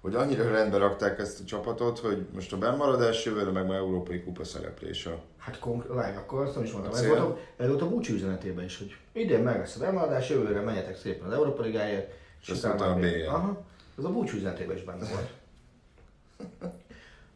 [0.00, 4.22] hogy annyira rendbe rakták ezt a csapatot, hogy most a bennmaradás jövőre meg már európai
[4.22, 6.92] kupa szereplés a Hát konkrét, várj, akkor azt nem is mondtam.
[6.92, 9.82] A Ez volt, a, ez volt a búcsú üzenetében is, hogy idén meg lesz az
[9.82, 13.28] emeladás, jövőre menjetek szépen az Európa Ligáért, és És aztán a BL.
[13.28, 13.62] Aha,
[13.98, 15.28] ez a búcsú üzenetében is benne volt.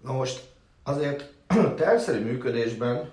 [0.01, 0.51] Na most
[0.83, 1.33] azért
[1.77, 3.11] tervszerű működésben,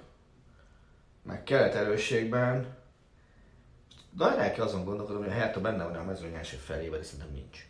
[1.23, 2.75] meg kereterősségben,
[4.17, 7.05] nagyon el kell azon gondolkodom, hogy a Hertha benne van a mezőny első felében, de
[7.05, 7.67] szerintem nincs.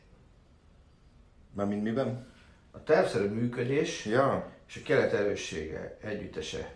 [1.54, 2.28] Mármint miben?
[2.72, 6.74] A tervszerű működés Ja, és a keret erőssége együttese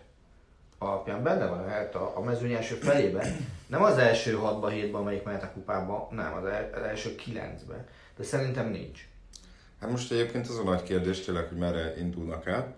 [0.78, 3.48] alapján benne van a Hertha a mezőny első felében.
[3.66, 7.88] Nem az első 6-ba, 7-ba, amelyik mehet a kupába, nem, az, el, az első 9-be.
[8.16, 9.08] De szerintem nincs.
[9.80, 12.76] Hát most egyébként az a nagy kérdés tényleg, hogy merre indulnak el,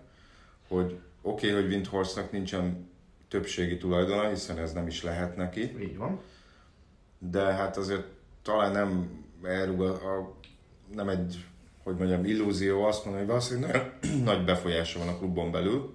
[0.67, 2.91] hogy oké, okay, hogy Windhorstnak nincsen
[3.27, 6.19] többségi tulajdona, hiszen ez nem is lehet neki, Így van.
[7.17, 8.05] de hát azért
[8.41, 10.33] talán nem elrúg a,
[10.95, 11.45] nem egy,
[11.83, 15.93] hogy mondjam, illúzió azt mondani, hogy valószínűleg nagy befolyása van a klubon belül.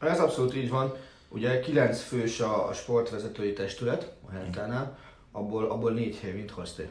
[0.00, 0.94] Ez abszolút így van.
[1.28, 4.98] Ugye 9 fős a, a sportvezetői testület a Hertánál,
[5.32, 6.88] abból, abból 4 hely mint hozté.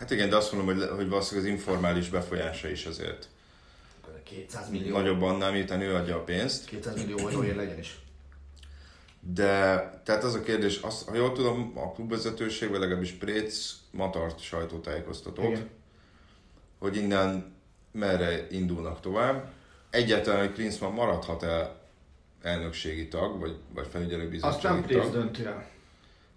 [0.00, 3.28] Hát igen, de azt mondom, hogy, hogy valószínűleg az informális befolyása is azért
[4.22, 6.64] 200 millió, nagyobb annál, miután ő adja a pénzt.
[6.64, 7.98] 200 millió euróért legyen is.
[9.20, 9.44] De,
[10.04, 14.40] tehát az a kérdés, azt, ha jól tudom, a klubvezetőség, vagy legalábbis Préc ma tart
[14.40, 15.70] sajtótájékoztatót, Igen.
[16.78, 17.54] hogy innen
[17.92, 19.52] merre indulnak tovább.
[19.90, 21.80] Egyáltalán, hogy Klinsmann maradhat-e
[22.42, 25.12] elnökségi tag, vagy, vagy felügyelőbizottsági tag.
[25.12, 25.68] dönti el.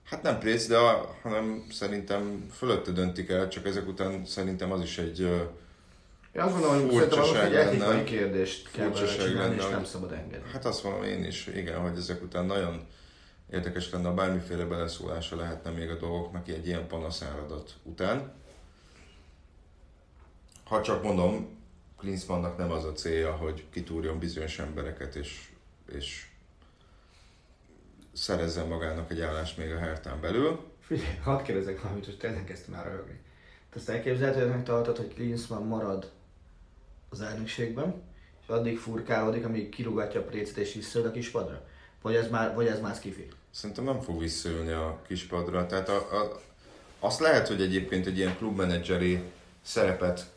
[0.04, 4.82] Hát nem Préc, de a, hanem szerintem fölötte döntik el, csak ezek után szerintem az
[4.82, 5.42] is egy ö,
[6.32, 9.86] Én azt gondolom, hogy szerintem az Furcsaság egy etikai kérdést kell csinálni, lenne, és nem
[9.86, 10.52] szabad engedni.
[10.52, 12.88] Hát azt mondom én is, igen, hogy ezek után nagyon
[13.52, 18.34] érdekes lenne, ha bármiféle beleszólása lehetne még a dolgoknak egy ilyen panaszáradat után.
[20.64, 21.62] Ha csak mondom,
[21.98, 25.50] Klinsmannnak nem az a célja, hogy kitúrjon bizonyos embereket, és,
[25.96, 26.26] és
[28.14, 30.60] szerezzen magának egy állást még a Hertán belül.
[30.80, 33.20] Figyelj, hadd kérdezek valamit, hogy tényleg kezdtem már röhögni.
[33.70, 36.12] Te ezt elképzelhetőnek tartod, hogy Klinsmann marad
[37.10, 38.02] az elnökségben,
[38.42, 41.66] és addig furkálódik, amíg kirúgatja a précet és visszaül a kispadra?
[42.02, 43.28] Vagy ez már, vagy ez már skifi?
[43.52, 45.66] Szerintem nem fog visszaülni a kispadra.
[45.66, 46.42] Tehát a, a,
[47.00, 49.24] azt lehet, hogy egyébként egy ilyen klubmenedzseri
[49.62, 50.32] szerepet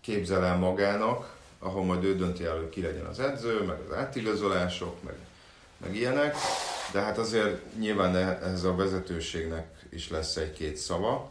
[0.00, 3.96] képzel el magának, ahol majd ő dönti el, hogy ki legyen az edző, meg az
[3.96, 5.14] átigazolások, meg,
[5.80, 6.34] meg ilyenek,
[6.92, 11.30] de hát azért nyilván ehhez a vezetőségnek is lesz egy-két szava.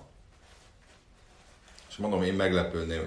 [1.90, 3.02] És mondom, én meglepődnék,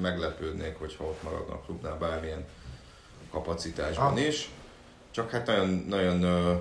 [0.00, 2.46] meglepődnék, hogyha ott maradna a klubnál bármilyen
[3.30, 4.26] kapacitásban Ah.
[4.26, 4.50] is.
[5.10, 6.54] Csak hát nagyon, nagyon ö,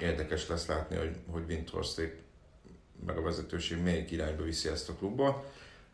[0.00, 2.22] érdekes lesz látni, hogy, hogy Windhorsték
[3.06, 5.44] meg a vezetőség melyik irányba viszi ezt a klubba.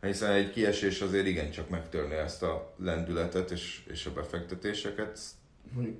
[0.01, 5.19] Hiszen egy kiesés azért igencsak megtörni ezt a lendületet és, és a befektetéseket.
[5.71, 5.97] Mondjuk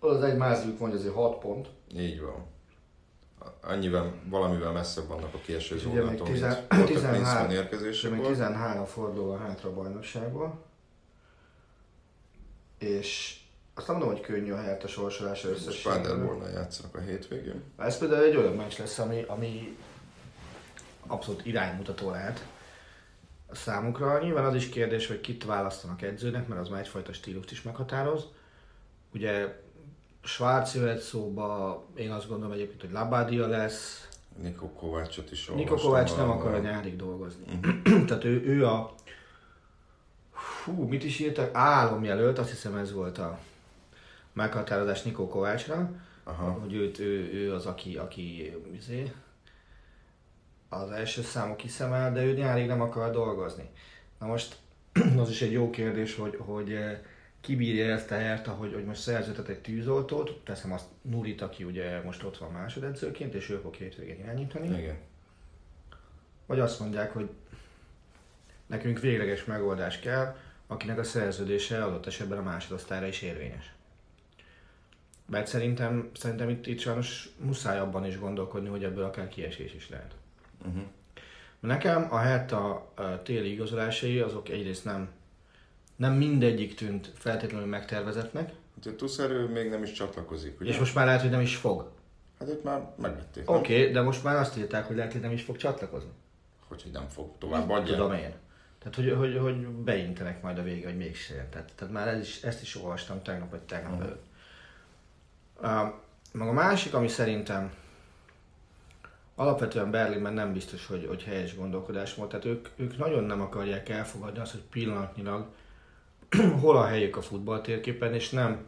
[0.00, 2.46] az egy mázliuk van, hogy azért 6 pont, Így van.
[3.62, 7.56] Annyivel, valamivel messzebb vannak a kieső zónától, mint tizen- volt a 13 Klinsmann és még
[7.56, 8.26] érkezésekor.
[8.26, 10.62] 13 forduló hátra a bajnokságból.
[12.78, 13.38] És
[13.74, 16.02] azt nem mondom, hogy könnyű a Hertha sorsolása összességében.
[16.02, 17.62] Paderbornnal játszanak a hétvégén.
[17.78, 19.76] Ez például egy olyan meccs lesz, ami, ami
[21.06, 22.46] abszolút iránymutató lehet
[23.46, 24.22] a számukra.
[24.22, 28.24] Nyilván az is kérdés, hogy kit választanak edzőnek, mert az már egyfajta stílust is meghatároz.
[29.14, 29.60] Ugye
[30.22, 34.08] Schwarz jöhet szóba, én azt gondolom egyébként, hogy Labadia lesz.
[34.42, 37.44] Niko Kovácsot is Niko Kovács nem akar a nyárig dolgozni.
[38.06, 38.94] Tehát ő, ő a...
[40.64, 41.54] Hú, mit is írtak?
[41.54, 43.38] Álomjelölt, azt hiszem ez volt a
[44.32, 45.90] meghatározás Niko Kovácsra.
[46.24, 46.50] Aha.
[46.50, 49.12] Hogy őt, ő, ő az, aki, aki izé,
[50.68, 53.70] az első számú kiszemel, de ő nyárig nem akar dolgozni.
[54.18, 54.56] Na most
[55.18, 56.98] az is egy jó kérdés, hogy, hogy eh,
[57.40, 62.02] kibírja ezt a Hertha, hogy, hogy most szerződtet egy tűzoltót, teszem azt Nurit, aki ugye
[62.02, 64.78] most ott van másodedzőként, és ő fog hétvégén irányítani.
[64.78, 64.96] Igen.
[66.46, 67.30] Vagy azt mondják, hogy
[68.66, 73.72] nekünk végleges megoldás kell, akinek a szerződése adott esetben a másodosztályra is érvényes.
[75.26, 79.88] Mert szerintem, szerintem itt, itt sajnos muszáj abban is gondolkodni, hogy ebből akár kiesés is
[79.88, 80.14] lehet.
[80.66, 80.82] Uh-huh.
[81.60, 85.08] Nekem a Hertha téli igazolásai azok egyrészt nem,
[86.00, 90.70] nem mindegyik tűnt feltétlenül megtervezetnek, Úgyhogy Tuszer ő még nem is csatlakozik, ugye?
[90.70, 91.90] és most már lehet, hogy nem is fog.
[92.38, 93.50] Hát őt már megvették?
[93.50, 96.10] Oké, okay, de most már azt írták, hogy lehet, hogy nem is fog csatlakozni.
[96.68, 97.90] Hogy, hogy nem fog tovább adni.
[97.90, 98.32] Tudom én.
[98.78, 101.46] Tehát, hogy, hogy, hogy beintenek majd a vége, hogy mégsem.
[101.50, 104.02] Tehát, tehát már ez is, ezt is olvastam tegnap vagy tegnap Mhm.
[104.02, 104.24] előtt.
[105.62, 105.94] Uh,
[106.32, 107.72] meg a másik, ami szerintem
[109.34, 112.30] alapvetően Berlinben nem biztos, hogy, hogy helyes gondolkodás volt.
[112.30, 115.46] Tehát ők, ők nagyon nem akarják elfogadni azt, hogy pillanatnyilag
[116.60, 118.64] hol a helyük a futballtérképen, és nem,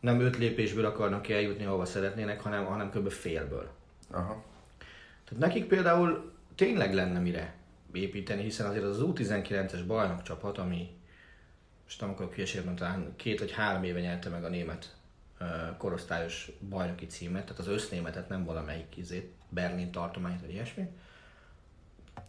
[0.00, 3.10] nem öt lépésből akarnak eljutni, ahova szeretnének, hanem, hanem kb.
[3.10, 3.70] félből.
[4.10, 4.44] Aha.
[5.24, 7.54] Tehát nekik például tényleg lenne mire
[7.92, 10.90] építeni, hiszen azért az U19-es bajnokcsapat, ami
[11.84, 14.96] most nem akarok hülyeséget mondani, talán két vagy három éve nyerte meg a német
[15.78, 20.88] korosztályos bajnoki címet, tehát az össznémetet, nem valamelyik izét, Berlin tartományt, vagy ilyesmi.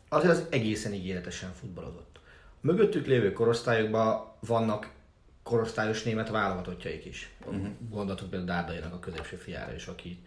[0.09, 2.08] Azért az egészen ígéretesen futballozott.
[2.61, 4.89] Mögöttük lévő korosztályokban vannak
[5.43, 7.35] korosztályos német válogatottjaik is.
[7.45, 7.67] Uh-huh.
[7.89, 10.21] Gondolatok például Dárdainak a középső fiára is, aki,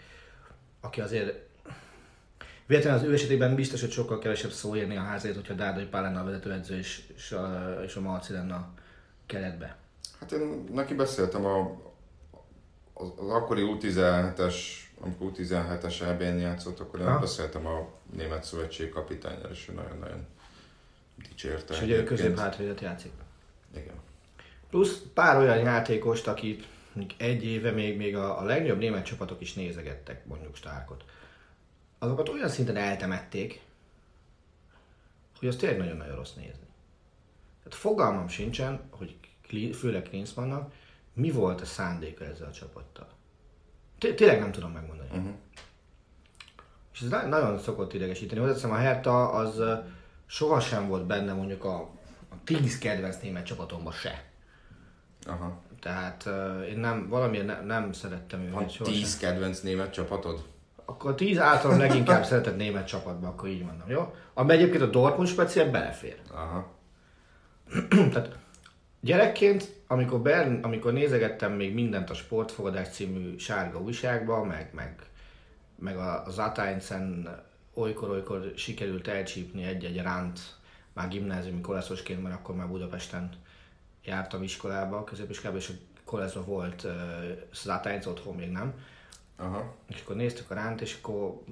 [0.80, 1.50] aki azért
[2.66, 6.02] Véletlenül az ő esetében biztos, hogy sokkal kevesebb szó érni a házért, hogyha Dárdai Pál
[6.02, 8.72] lenne a vezetőedző és, és, a, és a Marci lenne a
[9.26, 9.76] keretbe.
[10.20, 11.60] Hát én neki beszéltem a,
[12.94, 14.54] az, az akkori U17-es,
[15.00, 17.18] amikor U17-es EB-n játszott, akkor én Ha.
[17.18, 20.26] beszéltem a Német Szövetség kapitányjal, és ő nagyon-nagyon
[21.16, 21.74] dicsérte.
[21.74, 23.12] És ugye ő középhátvédet játszik.
[23.76, 23.94] Igen.
[24.70, 26.66] Plusz pár olyan játékost, akit
[27.16, 31.04] egy éve még, még a, a legnagyobb német csapatok is nézegettek mondjuk Starkot.
[31.98, 33.60] Azokat olyan szinten eltemették,
[35.38, 36.66] hogy az tényleg nagyon-nagyon rossz nézni.
[37.62, 39.16] Tehát fogalmam sincsen, hogy
[39.74, 40.72] főleg Klinsmannnak
[41.14, 43.08] mi volt a szándéka ezzel a csapattal.
[43.98, 45.08] Té- Tényleg nem tudom megmondani.
[45.12, 45.32] Uh-huh.
[46.92, 48.40] És ez na- nagyon szokott idegesíteni.
[48.40, 49.62] Hozzáteszem, a Hertha az
[50.32, 51.76] sohasem volt benne mondjuk a,
[52.28, 54.24] a 10 kedvenc német csapatomban se.
[55.26, 55.60] Aha.
[55.80, 58.88] Tehát uh, én nem, valamiért ne, nem szerettem őket Van.
[58.92, 60.44] 10 kedvenc német csapatod?
[60.84, 64.14] Akkor 10 általam leginkább szeretett német csapatba, akkor így mondom, jó?
[64.34, 66.16] Ami egyébként a Dortmund speciál belefér.
[66.30, 66.70] Aha.
[68.12, 68.38] Tehát
[69.00, 74.94] gyerekként, amikor, Bern, amikor nézegettem még mindent a Sportfogadás című sárga újságba, meg, meg,
[75.78, 77.28] meg a, az Ateinsen
[77.74, 80.40] olykor-olykor sikerült elcsípni egy-egy ránt,
[80.92, 83.30] már gimnáziumi koleszosként, mert akkor már Budapesten
[84.04, 85.72] jártam iskolába, középiskolába, és a
[86.04, 86.84] koleszba volt
[87.64, 88.74] uh, Ateinz otthon még nem.
[89.36, 89.74] Aha.
[89.86, 91.42] És akkor néztük a ránt, és akkor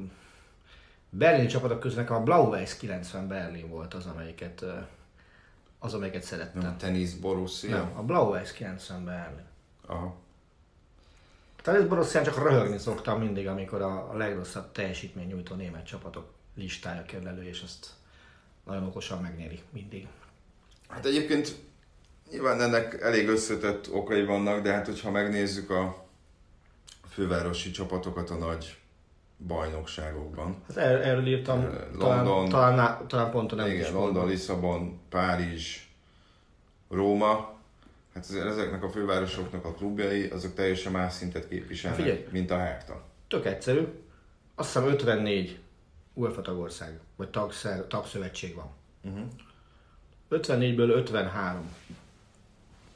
[1.10, 4.72] berlini csapatok közül nekem a Blau-Weiß 90 Berlin volt az, amelyiket, ö,
[5.78, 6.62] az, amelyiket szerettem.
[6.62, 7.76] Nem, tenisz Borussia?
[7.76, 9.46] Nem, a Blau-Weiß 90 Berlin.
[9.86, 10.16] Aha.
[11.62, 17.02] Talán Borussia csak röhögni szoktam mindig, amikor a, a legrosszabb teljesítmény nyújtó német csapatok listája
[17.02, 17.86] kerül elő, és azt
[18.64, 20.06] nagyon okosan megnyeri mindig.
[20.88, 21.54] Hát egyébként
[22.30, 26.04] nyilván ennek elég összetett okai vannak, de hát hogyha megnézzük a
[27.08, 28.78] fővárosi csapatokat a nagy
[29.46, 30.62] bajnokságokban.
[30.68, 31.60] Hát er, erről írtam,
[31.98, 32.48] talán, London.
[32.48, 35.88] talán, talán, talán pont a nem Igen, London, Lisszabon, Párizs,
[36.90, 37.59] Róma,
[38.14, 42.26] hát azért ezeknek a fővárosoknak a klubjai, azok teljesen más szintet képviselnek, Figyelj.
[42.30, 43.02] mint a Hertha.
[43.28, 43.86] Tök egyszerű.
[44.54, 45.58] Azt hiszem 54
[46.14, 48.70] UEFA tagország, vagy tagszer, tagszövetség van.
[49.02, 49.26] Uh-huh.
[50.30, 51.74] 54-ből 53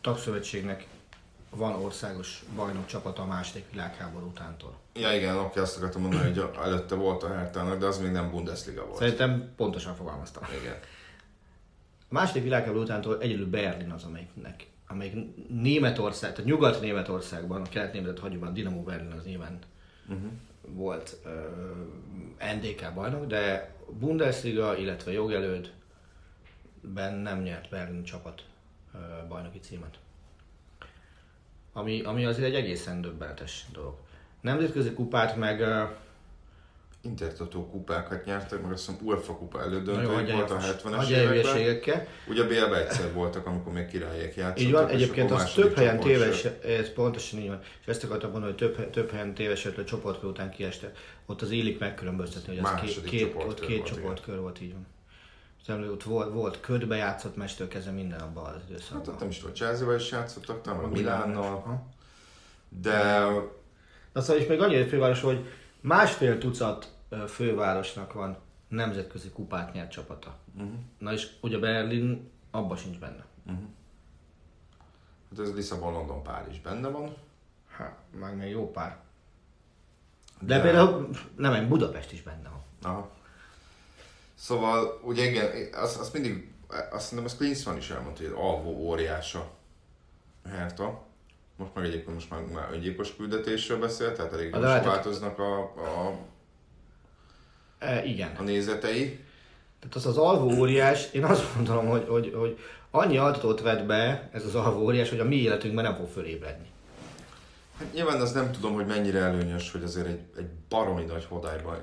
[0.00, 0.86] tagszövetségnek
[1.50, 4.78] van országos bajnok csapata a második világháború utántól.
[4.94, 8.30] Ja igen, oké, azt akartam mondani, hogy előtte volt a Hertának, de az még nem
[8.30, 8.98] Bundesliga volt.
[8.98, 10.42] Szerintem pontosan fogalmaztam.
[10.62, 10.78] Igen.
[12.08, 15.14] A második világháború utántól egyedül Berlin az, amelyiknek, amelyik
[15.48, 19.58] Németország, tehát Nyugat-Németországban, a kelet-németet hagyóban Dinamo Berlin az nyilván
[20.08, 20.30] uh-huh.
[20.66, 21.32] volt uh,
[22.54, 25.72] NDK bajnok, de Bundesliga, illetve jogelődben
[27.22, 28.44] nem nyert Berlin csapat
[28.94, 29.98] uh, bajnoki címet.
[31.72, 33.94] Ami, ami azért egy egészen döbbenetes dolog.
[34.40, 35.88] Nemzetközi kupát meg uh,
[37.04, 42.06] Intertotó kupákat nyertek, meg azt hiszem UEFA kupa nagyon elődöntőik volt a 70-es hagyja években.
[42.28, 44.62] Ugye a BL-ben egyszer voltak, amikor még királyek játszottak.
[44.62, 48.52] Így van, egyébként az több helyen téves, ez pontosan így van, és ezt akartam mondani,
[48.52, 50.92] hogy több, több helyen tévesedett a csoportkör után kieste.
[51.26, 54.86] Ott az élik megkülönböztetni, hogy az két, két, ott két csoportkör volt, így van.
[55.66, 59.14] Szerintem ott volt, volt ködbe játszott mestől kezdve minden abban az Hát ott időszakban.
[59.18, 61.86] nem is tudom, Chelsea-vel is játszottak, talán, meg Milánnal.
[62.82, 63.24] De
[64.14, 65.46] szóval is még annyi főváros, hogy
[65.84, 66.92] másfél tucat
[67.28, 68.36] fővárosnak van
[68.68, 70.36] nemzetközi kupát nyert csapata.
[70.54, 70.72] Uh-huh.
[70.98, 73.24] Na és ugye Berlin abba sincs benne.
[75.30, 77.16] hát ez Lisszabon, London, Párizs benne van.
[77.68, 78.98] Hát, meg még jó pár.
[80.40, 82.62] De, De- például nem, Budapest is benne van.
[82.92, 83.10] Aha.
[84.34, 86.52] Szóval, ugye igen, azt, azt mindig,
[86.90, 89.50] azt szerintem az Klinsmann is elmondta, hogy alvó óriása
[90.44, 91.03] Herta.
[91.56, 95.58] Most meg egyébként most már, már öngyilkos küldetésről beszél, tehát elég gyorsan hát- változnak a,
[95.60, 96.16] a,
[97.78, 98.36] E, igen.
[98.38, 99.24] a nézetei.
[99.80, 102.58] Tehát az az alvó óriás, én azt gondolom, hogy, hogy, hogy
[102.90, 106.66] annyi altatót vett be ez az alvó óriás, hogy a mi életünkben nem fog fölébredni.
[107.78, 111.78] Hát nyilván az nem tudom, hogy mennyire előnyös, hogy azért egy, egy baromi nagy hodályban,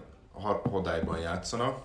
[0.64, 1.84] hodályban játszanak.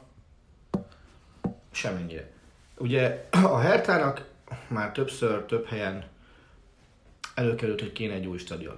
[1.70, 2.30] Semennyire.
[2.78, 4.28] Ugye a Hertának
[4.68, 6.04] már többször, több helyen
[7.36, 8.76] előkerült, hogy kéne egy új stadion.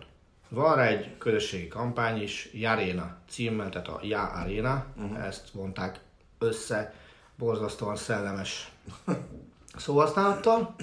[0.49, 5.27] Van rá egy közösségi kampány is, Jaréna címmel, tehát a Ja Arena, uh-huh.
[5.27, 6.01] ezt vonták
[6.39, 6.95] össze,
[7.37, 8.73] borzasztóan szellemes
[9.77, 10.75] szóhasználattal.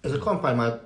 [0.00, 0.80] Ez a kampány már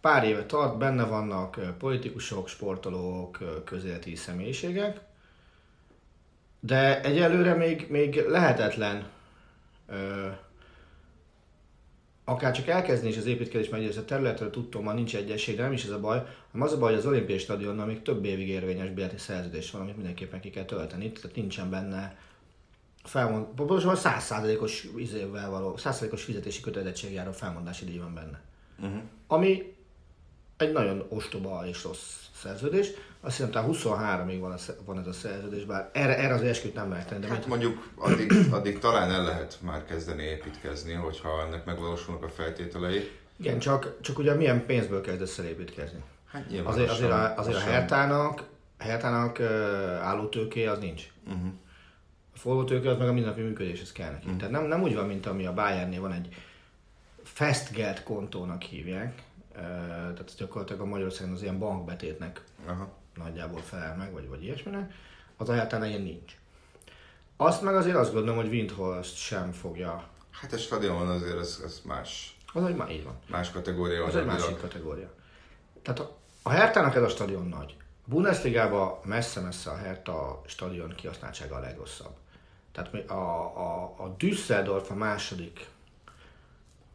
[0.00, 5.00] pár éve tart, benne vannak politikusok, sportolók, közéleti személyiségek,
[6.60, 9.08] de egyelőre még, még lehetetlen
[9.88, 10.28] ö,
[12.30, 15.62] akár csak elkezdeni is az építkezés, mert ez a területről tudtom, ma nincs egyesség, de
[15.62, 16.18] nem is ez a baj,
[16.52, 19.80] hanem az a baj, hogy az olimpiai stadionnal még több évig érvényes bérleti szerződés van,
[19.80, 22.16] amit mindenképpen ki kell tölteni, tehát nincsen benne
[23.02, 28.40] felmond, pontosan 100%-os izével való, 100%-os fizetési kötelezettség járó felmondási díj van benne.
[28.78, 29.02] Uh-huh.
[29.26, 29.74] Ami
[30.56, 32.88] egy nagyon ostoba és rossz szerződés.
[33.20, 36.74] Azt hiszem, talán 23-ig van, a, van ez a szerződés, bár erre, erre az esküt
[36.74, 37.20] nem lehet tenni.
[37.20, 42.22] De Hát mint- mondjuk addig, addig talán el lehet már kezdeni építkezni, hogyha ennek megvalósulnak
[42.24, 43.10] a feltételei.
[43.36, 46.02] Igen, csak, csak ugye milyen pénzből kezdesz el építkezni.
[46.26, 47.60] Hát Azért, azért, a, azért a.
[47.60, 48.44] Hertának,
[48.78, 49.46] Hertának uh,
[50.02, 51.06] állótőké az nincs.
[51.26, 51.52] Uh-huh.
[52.34, 54.24] A forrótőke az meg a mindennapi működéshez kell neki.
[54.24, 54.36] Uh-huh.
[54.38, 56.28] Tehát nem, nem úgy van, mint ami a Bayernnél van egy
[57.22, 59.60] Festgeld kontónak hívják, uh,
[60.00, 62.98] tehát gyakorlatilag a Magyarországon az ilyen bankbetétnek Aha.
[63.14, 64.92] Nagyjából felel meg, vagy, vagy ilyesminek.
[65.36, 66.32] Az a Hertánál ilyen nincs.
[67.36, 70.08] Azt meg azért azt gondolom, hogy Windhorst sem fogja.
[70.30, 73.18] Hát a stadionon azért ez, ez más, Az egy már így van.
[73.26, 74.04] más kategória.
[74.04, 75.10] Az egy másik kategória.
[75.82, 77.74] Tehát a, a Hertának ez a stadion nagy.
[77.78, 82.14] A Bundesligában messze-messze a Hertha stadion kihasználtsága a legrosszabb.
[82.72, 83.14] Tehát a,
[83.56, 85.66] a, a Düsseldorf a második.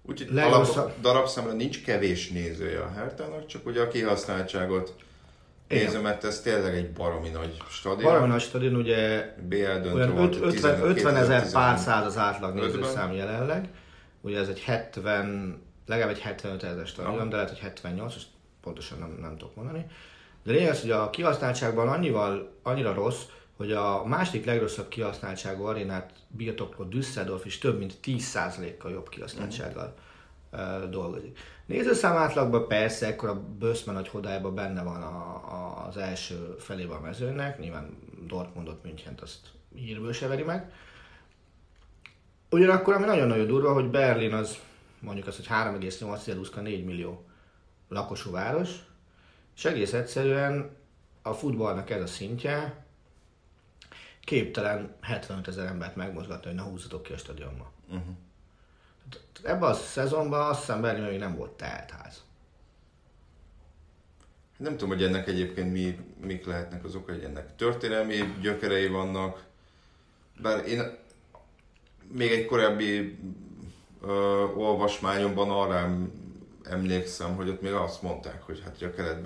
[0.02, 4.96] Úgyhogy Legrosszabb- darabszámra nincs kevés nézője a Hertának, csak ugye a kihasználtságot.
[5.68, 8.12] Nézem, mert ez tényleg egy baromi nagy stadion.
[8.12, 12.54] Valami nagy stadion, ugye BL olyan volt, öt- 50, 50 ezer pár száz az átlag
[12.54, 13.70] nézőszám jelenleg.
[14.22, 17.26] Ugye ez egy 70, legalább egy 75 ezer stadion, Aha.
[17.26, 18.28] de lehet, hogy 78, ezt
[18.62, 19.86] pontosan nem, nem tudok mondani.
[20.44, 23.22] De lényeg az, hogy a kihasználtságban annyival, annyira rossz,
[23.58, 29.94] hogy a második legrosszabb kihasználtságú arénát birtokló Düsseldorf is több mint 10%-kal jobb kihasználtsággal
[30.52, 31.40] uh, dolgozik.
[31.66, 36.98] Nézőszám átlagban persze, ekkor a Böszmen nagy hodájában benne van a, a, az első felében
[36.98, 37.98] a mezőnek, nyilván
[38.28, 39.40] Dortmundot, Münchent azt
[39.76, 40.72] hírből se veri meg.
[42.52, 44.58] Ugyanakkor, ami nagyon-nagyon durva, hogy Berlin az
[45.00, 47.26] mondjuk az, hogy 3,8-4 millió
[47.90, 48.70] lakosú város,
[49.56, 50.76] és egész egyszerűen
[51.22, 52.86] a futballnak ez a szintje
[54.20, 57.72] képtelen 75 ezer embert megmozgatni, hogy na húzzatok ki a stadionba.
[57.88, 58.16] Uh-huh.
[59.46, 62.24] Ebben a szezonban azt hiszem Berlin még nem volt teltház.
[64.58, 69.44] Nem tudom, hogy ennek egyébként mi, mik lehetnek az okai, hogy ennek történelmi gyökerei vannak.
[70.42, 70.98] Bár én
[72.12, 73.20] még egy korábbi
[74.02, 74.08] ö,
[74.56, 75.98] olvasmányomban arra
[76.64, 79.22] emlékszem, hogy ott még azt mondták, hogy hát hogy a kelet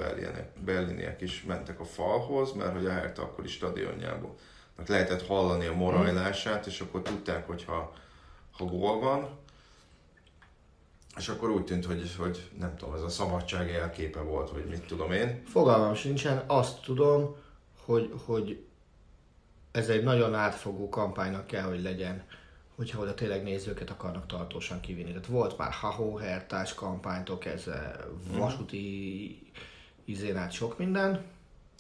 [0.64, 4.36] berliniek is mentek a falhoz, mert hogy a Hertha akkori stadionjából
[4.88, 7.94] lehetett hallani a morajlását, és akkor tudták, hogy ha,
[8.52, 9.40] ha gól van,
[11.18, 14.86] és akkor úgy tűnt, hogy, hogy nem tudom, ez a szabadság elképe volt, hogy mit
[14.86, 15.42] tudom én.
[15.46, 17.36] Fogalmam sincsen, azt tudom,
[17.86, 18.64] hogy, hogy
[19.72, 22.24] ez egy nagyon átfogó kampánynak kell, hogy legyen,
[22.76, 25.10] hogyha oda tényleg nézőket akarnak tartósan kivinni.
[25.10, 29.52] Tehát volt már Haho Hertás kampánytól kezdve vasúti
[30.06, 31.22] izén át sok minden.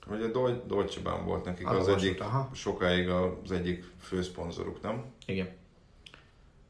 [0.07, 2.49] Deu- Deutsche Bahn volt nekik Az az, vasút, egyik, aha.
[2.53, 5.05] sokáig az egyik főszponzoruk, nem?
[5.25, 5.49] Igen.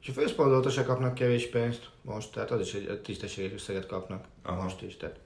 [0.02, 4.26] És a főszponzortól se kapnak kevés pénzt most, tehát az is egy tisztességes összeget kapnak
[4.44, 4.64] Aha.
[4.64, 4.98] most is.
[4.98, 5.20] Tehát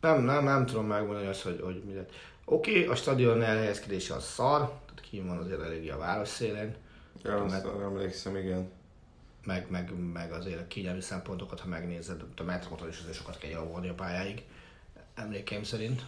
[0.00, 2.10] nem, nem, nem tudom megmondani azt, hogy, hogy mi lett.
[2.44, 6.74] Oké, okay, a stadion elhelyezkedése az szar, tehát ki van azért eléggé a város szélén,
[7.22, 8.70] Ja, azt emlékszem, igen.
[9.44, 13.50] meg, meg, meg azért a kényelmi szempontokat, ha megnézed, a metrótól is azért sokat kell
[13.50, 14.42] javulni a pályáig,
[15.14, 16.02] emlékeim szerint.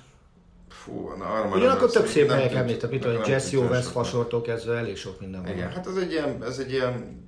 [0.68, 4.76] Fú, na arra már Ugyanakkor több szép helyek említettem, mint nem Jesse Owens fasortól kezdve
[4.76, 5.52] elég sok minden van.
[5.52, 7.24] Igen, hát ez egy ilyen, ez egy ilyen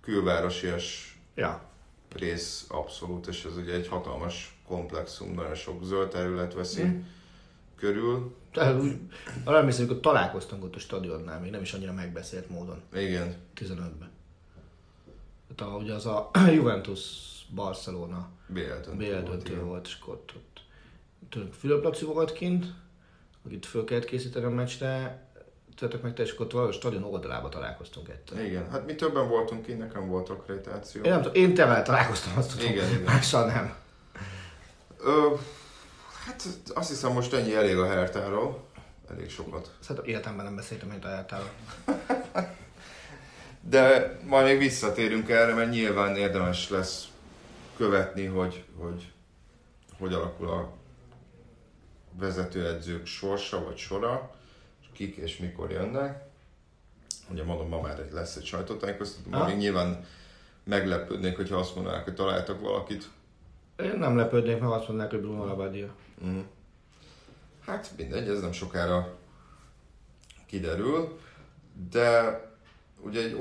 [0.00, 1.62] külvárosias Ja.
[2.12, 7.00] rész abszolút, és ez ugye egy hatalmas komplexum, nagyon sok zöld terület veszi mm.
[7.76, 8.34] körül.
[8.52, 8.96] Tehát úgy,
[9.44, 12.82] arra emlékszem, hogy találkoztunk ott a stadionnál, még nem is annyira megbeszélt módon.
[12.94, 14.10] Igen, 15-ben.
[15.54, 18.90] Tehát a, ugye az a Juventus Barcelona BL
[19.24, 20.60] döntő, volt, és ott, ott
[21.28, 22.66] tőlük Fülöp Laci volt kint,
[23.46, 25.24] akit föl kellett készíteni a meccsre,
[25.80, 28.40] töltök meg te, és akkor a stadion oldalába találkoztunk ettől.
[28.40, 31.02] Igen, hát mi többen voltunk ki, nekem volt akkreditáció.
[31.02, 32.72] Én nem tudom, én te vele találkoztam, azt tudom.
[32.72, 33.02] Igen, igen.
[33.02, 33.74] Mással nem.
[34.98, 35.34] Ö,
[36.24, 36.42] hát
[36.74, 38.64] azt hiszem most ennyi elég a Hertáról.
[39.10, 39.70] Elég sokat.
[39.80, 41.50] Szerintem életemben nem beszéltem, mint a Hertáról.
[43.60, 47.08] De majd még visszatérünk erre, mert nyilván érdemes lesz
[47.76, 49.12] követni, hogy hogy,
[49.98, 50.72] hogy alakul a
[52.18, 54.38] vezetőedzők sorsa vagy sora,
[55.00, 56.22] kik és mikor jönnek.
[57.30, 59.46] Ugye mondom, ma már egy- lesz egy sajtótájékoztató, ma Ha?
[59.46, 60.04] még nyilván
[60.64, 63.08] meglepődnék, hogyha azt mondanák, hogy találtak valakit.
[63.76, 65.94] Én nem lepődnék, mert azt mondanák, hogy Bruno Labbadia.
[67.60, 69.16] Hát mindegy, ez nem sokára
[70.46, 71.18] kiderül,
[71.90, 72.40] de
[73.00, 73.36] ugye egy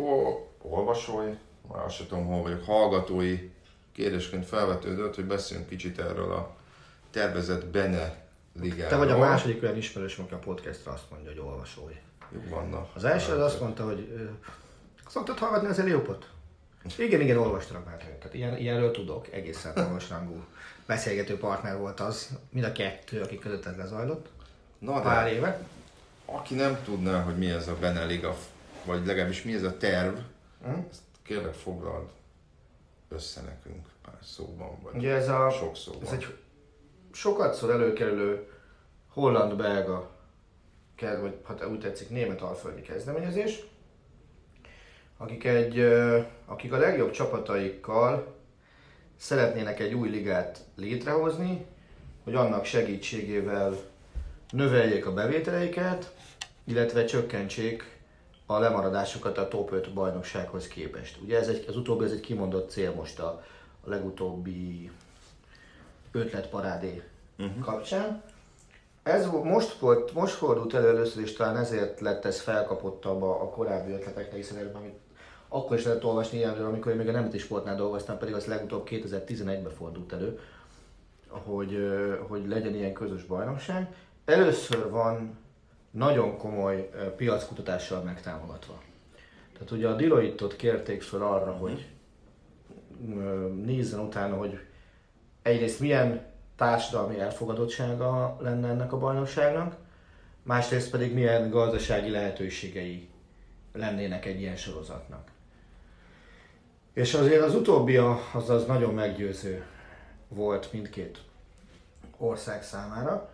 [0.62, 1.34] olvasói,
[1.72, 3.50] már azt sem tudom hol vagyok, hallgatói
[3.92, 6.56] kérdésként felvetődött, hogy beszéljünk kicsit erről a
[7.12, 8.28] tervezett Bene
[8.62, 8.90] ligáról.
[8.90, 11.94] Te vagy a második olyan ismerős, aki a podcastra azt mondja, hogy olvasói.
[12.50, 12.90] Vannak.
[12.96, 14.30] Az első az azt mondta, hogy
[15.08, 16.30] szoktad hallgatni az Eliopot?
[16.98, 17.98] Igen, igen, olvastalak már.
[17.98, 20.44] Tehát ilyen, ilyenről tudok, egészen magasrangú
[20.86, 24.28] beszélgető partner volt az, mind a kettő, akik között ez lezajlott.
[24.80, 25.62] Na Pár de, éve.
[26.26, 28.36] aki nem tudná, hogy mi ez a Bene liga,
[28.86, 30.16] vagy legalábbis mi ez a terv,
[30.64, 30.70] Hm?
[30.90, 32.08] ezt kérlek foglald
[33.10, 36.02] össze nekünk pár szóban, vagy Ugye ez a, sok szóban.
[36.06, 36.36] ez egy
[37.12, 38.49] sokatszor előkerülő
[39.20, 40.10] holland-belga,
[41.00, 43.64] vagy hát úgy tetszik, német-alföldi kezdeményezés,
[45.18, 45.80] akik, egy,
[46.46, 48.36] akik a legjobb csapataikkal
[49.18, 51.66] szeretnének egy új ligát létrehozni,
[52.24, 53.78] hogy annak segítségével
[54.50, 56.14] növeljék a bevételeiket,
[56.64, 57.98] illetve csökkentsék
[58.46, 61.18] a lemaradásokat a top 5 bajnoksághoz képest.
[61.22, 63.28] Ugye ez egy, az utóbbi ez egy kimondott cél most a,
[63.84, 64.92] a legutóbbi
[66.12, 67.04] ötletparádé
[67.38, 67.60] uh-huh.
[67.60, 68.24] kapcsán.
[69.04, 73.50] Ez most, volt, most fordult elő először, és talán ezért lett ez felkapottabb a, a
[73.50, 74.98] korábbi ötleteknek, hiszen erről, amit
[75.48, 78.88] akkor is lehet olvasni ilyenről, amikor én még a Nemzeti Sportnál dolgoztam, pedig az legutóbb
[78.90, 80.40] 2011-ben fordult elő,
[81.28, 81.78] hogy,
[82.28, 83.96] hogy legyen ilyen közös bajnokság.
[84.26, 85.38] Először van
[85.92, 88.82] nagyon komoly piackutatással megtámogatva.
[89.54, 91.88] Tehát ugye a Deloitte-ot kérték fel arra, hogy
[93.10, 94.60] ö, nézzen utána, hogy
[95.42, 96.29] egyrészt milyen
[96.60, 99.76] társadalmi elfogadottsága lenne ennek a bajnokságnak,
[100.44, 103.10] másrészt pedig milyen gazdasági lehetőségei
[103.74, 105.28] lennének egy ilyen sorozatnak.
[106.94, 109.66] És azért az utóbbi az, az nagyon meggyőző
[110.28, 111.18] volt mindkét
[112.18, 113.30] ország számára.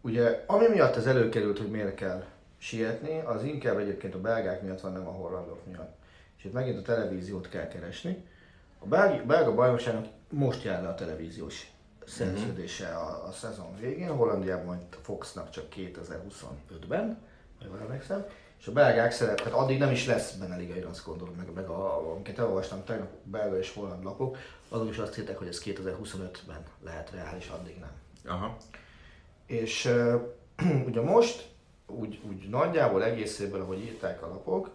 [0.00, 2.24] Ugye, ami miatt ez előkerült, hogy miért kell
[2.58, 5.96] sietni, az inkább egyébként a belgák miatt van, nem a hollandok miatt.
[6.38, 8.24] És itt megint a televíziót kell keresni.
[8.78, 8.86] A
[9.26, 11.74] belga bajnokságnak most jár le a televíziós
[12.06, 17.18] szerződése a, a szezon végén, Hollandiában Foxnak csak 2025-ben,
[17.58, 18.26] ha jól emlékszem,
[18.60, 21.52] és a belgák szeret, tehát addig nem is lesz benne liga, én azt gondolom, meg,
[21.54, 24.36] meg a, amiket elolvastam tegnap belga és holland lapok,
[24.68, 27.92] azok is azt hittek, hogy ez 2025-ben lehet reális, addig nem.
[28.34, 28.56] Aha.
[29.46, 30.22] És uh,
[30.88, 31.48] ugye most
[31.86, 34.70] úgy, úgy nagyjából egészében, ahogy írták a lapok,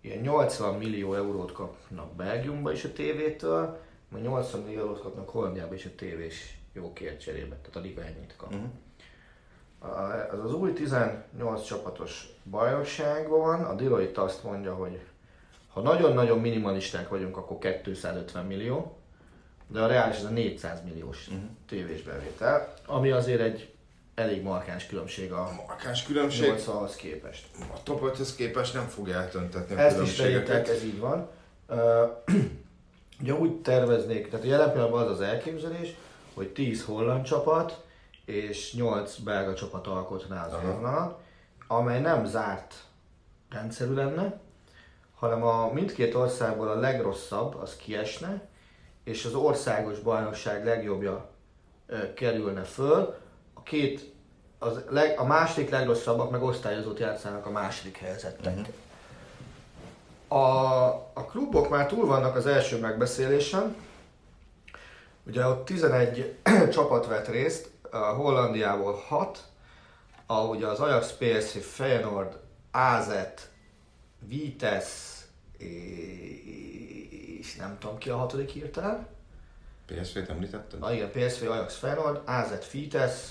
[0.00, 3.78] ilyen 80 millió eurót kapnak Belgiumba is a tévétől,
[4.08, 8.34] majd 80 millió eurót kapnak Hollandiába is a tévés jókért cserébe, tehát a liga ennyit
[8.36, 8.50] kap.
[8.54, 8.64] Mhm.
[9.78, 15.00] A- Az az új 18 csapatos bajnokságban van, a Deloitte azt mondja, hogy
[15.72, 18.96] ha nagyon-nagyon minimalisták vagyunk, akkor 250 millió,
[19.66, 21.38] de a reális ez a 400 milliós Mhm.
[21.68, 23.74] tévés bevétel, ami azért egy
[24.14, 26.48] elég markáns különbség a Markáns különbség.
[26.50, 27.46] 80-hoz képest.
[27.74, 30.68] A top 5-höz képest nem fogja eltöntetni a Ezt is különbségeket.
[30.68, 31.28] ez így van.
[31.66, 32.04] Ö,
[33.22, 35.94] Ugye úgy terveznék, tehát a jelen pillanatban az az elképzelés,
[36.34, 37.84] hogy 10 holland csapat
[38.24, 41.18] és 8 belga csapat alkotná az vonalat,
[41.66, 42.74] amely nem zárt
[43.50, 44.40] rendszerű lenne,
[45.14, 48.48] hanem a mindkét országból a legrosszabb az kiesne,
[49.04, 51.30] és az országos bajnokság legjobbja
[51.86, 53.14] ö, kerülne föl.
[53.54, 54.14] A két,
[54.58, 58.56] az leg, a második legrosszabbak meg osztályozott játszanak a második helyezettek.
[58.56, 58.74] Uh-huh.
[60.42, 63.76] A, a klubok már túl vannak az első megbeszélésen.
[65.26, 66.34] Ugye ott 11
[66.72, 69.44] csapat vett részt, a Hollandiából 6,
[70.26, 72.38] a, ugye az Ajax, PSV, Feyenoord,
[72.70, 73.08] AZ,
[74.18, 75.24] Vitesse,
[77.40, 79.06] és nem tudom ki a hatodik hirtelen.
[79.86, 80.78] PSV-t említetted?
[80.78, 83.26] Na igen, PSV, Ajax, Feyenoord, AZ, Vitesse,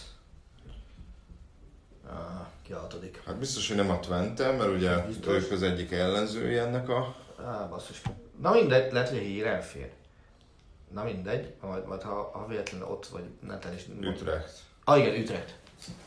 [2.63, 3.21] ki a hatodik?
[3.25, 5.33] Hát biztos, hogy nem a Twente, mert ugye Biztos.
[5.33, 7.15] ők az egyik ellenzője ennek a...
[7.45, 8.01] Á, basszus.
[8.41, 9.91] Na mindegy, lehet, hogy a hír elfér.
[10.93, 13.85] Na mindegy, majd, majd ha, ha véletlenül ott vagy neten is.
[14.01, 14.59] Utrecht.
[14.83, 15.55] Ah igen, Utrecht.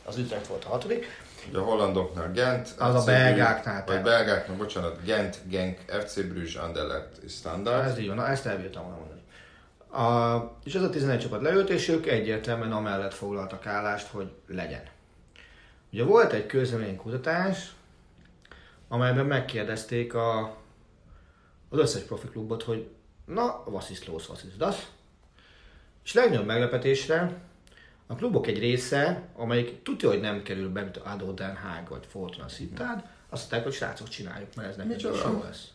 [0.05, 1.05] Az Utrecht volt a hatodik.
[1.49, 6.21] Ugye a hollandoknál Gent, Az a FC belgáknál Brugge- Vagy belgáknál, bocsánat, Gent, Genk, FC
[6.21, 7.85] Bruges, Anderlecht és Standard.
[7.85, 9.21] Ez így van, na ezt elbírtam volna mondani.
[10.07, 14.81] A, és ez a 11 csapat leült, és ők egyértelműen amellett foglaltak állást, hogy legyen.
[15.91, 17.73] Ugye volt egy közleménykutatás,
[18.87, 20.55] amelyben megkérdezték a,
[21.69, 22.87] az összes profi klubot, hogy
[23.25, 24.87] na, was ist los, was ist das?
[26.03, 27.41] És legnagyobb meglepetésre
[28.07, 32.05] a klubok egy része, amelyik tudja, hogy nem kerül be, mint Adó Den Haag vagy
[32.09, 35.67] Fortuna Sittard, azt mondták, hogy srácok csináljuk, mert ez nekünk is jó lesz.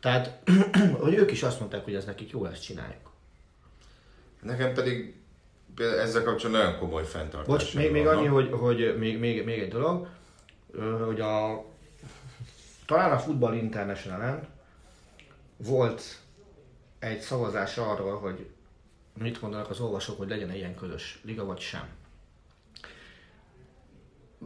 [0.00, 0.38] Tehát,
[1.02, 3.10] hogy ők is azt mondták, hogy ez nekik jó lesz, csináljuk.
[4.42, 5.14] Nekem pedig
[5.76, 7.46] ezzel kapcsolatban nagyon komoly fenntartás.
[7.46, 10.08] Bocs, még, még annyi, hogy, hogy még, még, még egy dolog,
[11.04, 11.64] hogy a,
[12.86, 14.48] talán a Football International-en
[15.56, 16.21] volt
[17.02, 18.46] egy szavazás arról, hogy
[19.18, 21.88] mit mondanak az olvasók, hogy legyen ilyen közös liga, vagy sem.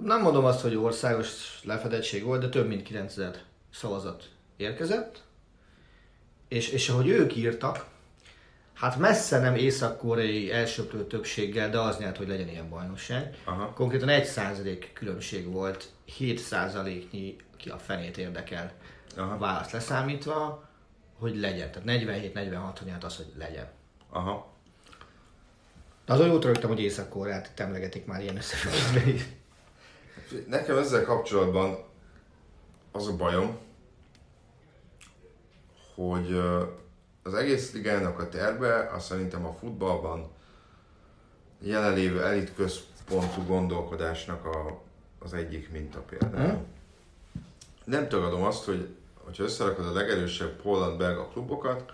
[0.02, 3.42] Nem mondom azt, hogy országos lefedettség volt, de több mint 9000
[3.72, 5.22] szavazat érkezett,
[6.48, 7.86] és, és ahogy ők írtak,
[8.74, 13.38] hát messze nem észak-koreai elsőprő többséggel, de az nyert, hogy legyen ilyen bajnokság.
[13.44, 13.72] Aha.
[13.72, 18.72] Konkrétan 1% különbség volt, 7%-nyi ki a fenét érdekel
[19.16, 19.38] Aha.
[19.38, 20.68] választ leszámítva,
[21.18, 21.70] hogy legyen.
[21.70, 23.68] Tehát 47-46 nyert az, hogy legyen.
[24.10, 24.54] Aha.
[26.06, 29.34] Azon jót rögtem, hogy Észak-Koreát itt emlegetik már ilyen összefüggésben.
[30.46, 31.84] Nekem ezzel kapcsolatban
[32.92, 33.58] az a bajom,
[35.94, 36.40] hogy
[37.22, 40.30] az egész ligának a terve, azt szerintem a futballban
[41.60, 44.82] jelenlévő elit központú gondolkodásnak a,
[45.18, 46.52] az egyik mintapéldája.
[46.52, 46.62] Mhm.
[47.84, 48.96] Nem tagadom azt, hogy
[49.26, 51.92] hogyha összerakod a legerősebb holland-belga klubokat,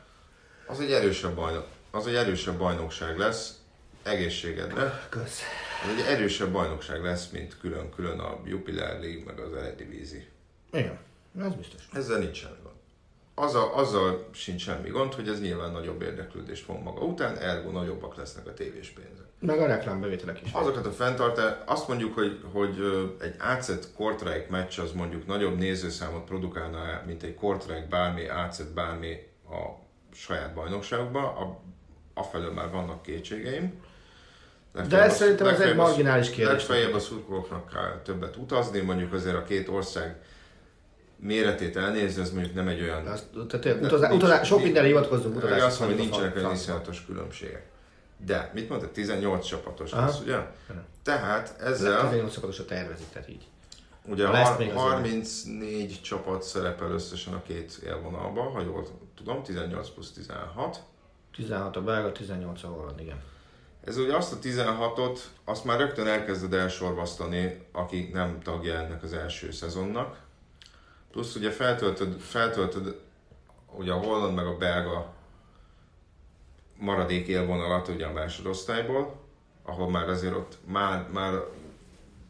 [0.66, 3.58] az egy erősebb bajnok, az egy erősebb bajnokság lesz
[4.02, 5.06] egészségedre.
[5.08, 5.40] Kösz.
[5.84, 10.24] Ez egy erősebb bajnokság lesz, mint külön-külön a Jupiler League, meg az Eredivisie.
[10.72, 10.98] Igen,
[11.38, 11.88] ez biztos.
[11.92, 12.71] Ezzel nincs semmi gond.
[13.34, 18.16] Azzal, azzal sincs semmi gond, hogy ez nyilván nagyobb érdeklődést fog maga után, ergo nagyobbak
[18.16, 19.26] lesznek a tévés pénzek.
[19.38, 20.52] Meg a reklámbevételek is.
[20.52, 22.76] Azokat a fenntartás, azt mondjuk, hogy, hogy
[23.20, 29.16] egy AZ Kortrijk meccs az mondjuk nagyobb nézőszámot produkálna, mint egy Kortrijk bármi, AZ bármi
[29.50, 29.82] a
[30.14, 31.60] saját bajnokságokban, a,
[32.14, 33.80] afelől már vannak kétségeim.
[34.88, 36.52] De ez szerintem ez egy legfeljebb marginális kérdés.
[36.52, 40.22] Legfeljebb a szurkolóknak kell többet utazni, mondjuk azért a két ország
[41.22, 43.06] méretét elnézni, ez mondjuk nem egy olyan...
[43.06, 45.70] Azt, tehát utazá, utazá, sok mindenre hivatkozunk Utazás, utazás.
[45.70, 47.66] azt mondom, hogy nincsenek olyan iszonyatos különbségek.
[48.26, 50.06] De, mit mondtad, 18 csapatos Aha.
[50.06, 50.36] lesz, ugye?
[51.02, 53.46] Tehát ezzel, 18 szakadosra tervezik, tehát így.
[54.06, 54.80] ugye lesz har- még azért.
[54.80, 60.80] 34 csapat szerepel összesen a két élvonalban, ha jól tudom, 18 plusz 16.
[61.36, 63.20] 16 a belga, 18 a holland, igen.
[63.84, 69.12] Ez ugye azt a 16-ot, azt már rögtön elkezded elsorvasztani, aki nem tagja ennek az
[69.12, 70.16] első szezonnak.
[71.12, 73.00] Plusz ugye feltöltöd, feltöltöd
[73.76, 75.12] ugye a holland meg a belga
[76.78, 79.20] maradék élvonalat ugye a másodosztályból,
[79.62, 81.32] ahol már azért ott már, már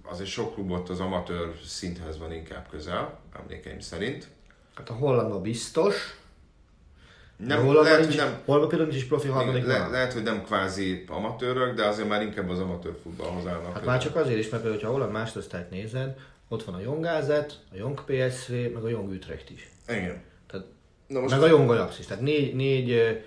[0.02, 4.28] azért sok klubot az amatőr szinthez van inkább közel, emlékeim szerint.
[4.74, 6.20] Hát a hollandban biztos.
[7.36, 10.22] Nem, hollandban lehet, nincs, hogy nem, hollandban például nincs is profi harmadik le, lehet, hogy
[10.22, 13.72] nem kvázi amatőrök, de azért már inkább az amatőr futballhoz állnak.
[13.72, 16.18] Hát már csak azért is, mert például, ha a holland másodosztályt nézed,
[16.52, 19.68] ott van a Jong AZ, a Jong PSV, meg a Jong Utrecht is.
[19.88, 20.22] Igen.
[20.46, 20.66] Tehát,
[21.06, 22.06] Na most meg a Jong is.
[22.06, 23.18] Tehát négy, négy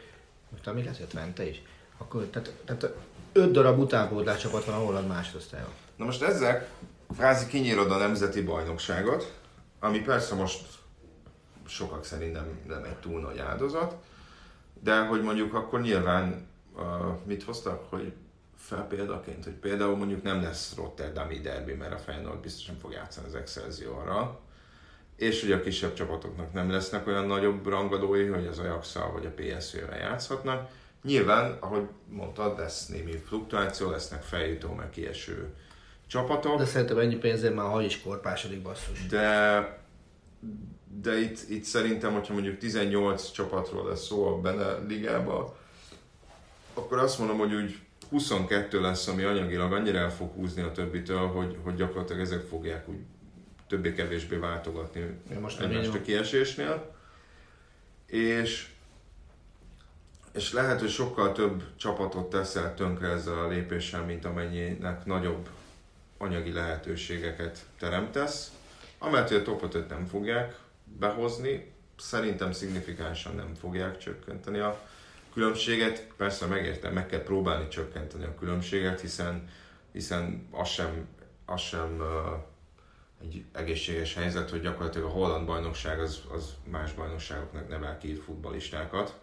[0.50, 1.62] most hogy a Twente is.
[1.98, 2.96] Akkor, tehát, tehát
[3.32, 5.70] öt darab utánpótlás csapat van a holland másodosztályon.
[5.96, 6.68] Na most ezzel
[7.14, 9.34] kvázi kinyírod a nemzeti bajnokságot,
[9.80, 10.66] ami persze most
[11.68, 13.96] sokak szerint nem, nem egy túl nagy áldozat,
[14.84, 16.84] de hogy mondjuk akkor nyilván uh,
[17.26, 18.14] mit hoztak, hogy
[18.66, 22.92] fel példaként, hogy például mondjuk nem lesz Rotterdami derbi, mert a Feyenoord biztos nem fog
[22.92, 24.40] játszani az Excelsiorral,
[25.16, 29.34] és hogy a kisebb csapatoknak nem lesznek olyan nagyobb rangadói, hogy az ajax vagy a
[29.36, 30.70] PSV-vel játszhatnak.
[31.04, 35.54] Nyilván, ahogy mondtad, lesz némi fluktuáció, lesznek feljutó, meg kieső
[36.08, 36.58] csapatok.
[36.58, 39.06] De szerintem ennyi pénzért már hagy is korpásodik basszus.
[39.06, 39.84] De,
[41.02, 45.54] de itt, itt szerintem, hogyha mondjuk 18 csapatról lesz szó a Bene ligában,
[46.74, 51.28] akkor azt mondom, hogy úgy 22 lesz, ami anyagilag annyira el fog húzni a többitől,
[51.28, 53.00] hogy, hogy gyakorlatilag ezek fogják úgy
[53.68, 56.96] többé-kevésbé váltogatni Ja, most egymást a kiesésnél.
[58.06, 58.70] És,
[60.32, 65.50] és lehet, hogy sokkal több csapatot teszel tönkre ezzel a lépéssel, mint amennyinek nagyobb
[66.18, 68.52] anyagi lehetőségeket teremtesz.
[68.98, 74.82] Amellett, hogy a top 5 nem fogják behozni, szerintem szignifikánsan nem fogják csökkenteni a
[75.36, 76.08] különbséget.
[76.18, 79.50] Persze megértem, meg kell próbálni csökkenteni a különbséget, hiszen,
[79.92, 81.08] hiszen az sem,
[81.46, 82.40] az sem uh,
[83.22, 89.20] egy egészséges helyzet, hogy gyakorlatilag a holland bajnokság az, az más bajnokságoknak nevel ki futballistákat.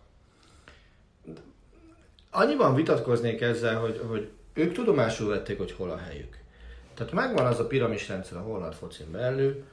[2.30, 6.38] Annyiban vitatkoznék ezzel, hogy, hogy ők tudomásul vették, hogy hol a helyük.
[6.94, 9.64] Tehát megvan az a piramisrendszer a holland focin belül,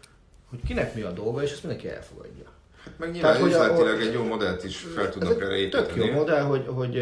[0.50, 2.59] hogy kinek mi a dolga, és ezt mindenki elfogadja.
[2.98, 6.06] Meg nyilván hogy a- üzletileg egy jó modellt is fel tudnak erre egy tök építeni.
[6.06, 6.96] jó modell, hogy, hogy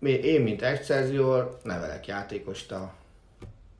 [0.00, 2.94] én, mint Excelsior, nevelek játékost a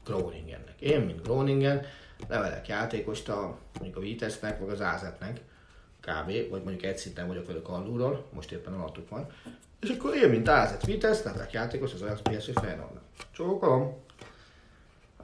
[0.05, 0.81] Groningennek.
[0.81, 1.87] Én, mint Groningen,
[2.29, 5.41] nevelek játékost a, mondjuk a Vitesnek, vagy az AZ-nek,
[6.01, 6.27] kb.
[6.51, 9.27] Vagy mondjuk egy szinten vagyok velük alulról, most éppen alattuk van.
[9.81, 13.03] És akkor én, mint AZ Vitesz, nevelek játékost az Ajax PSV Feyenoordnak.
[13.33, 14.01] Csókolom.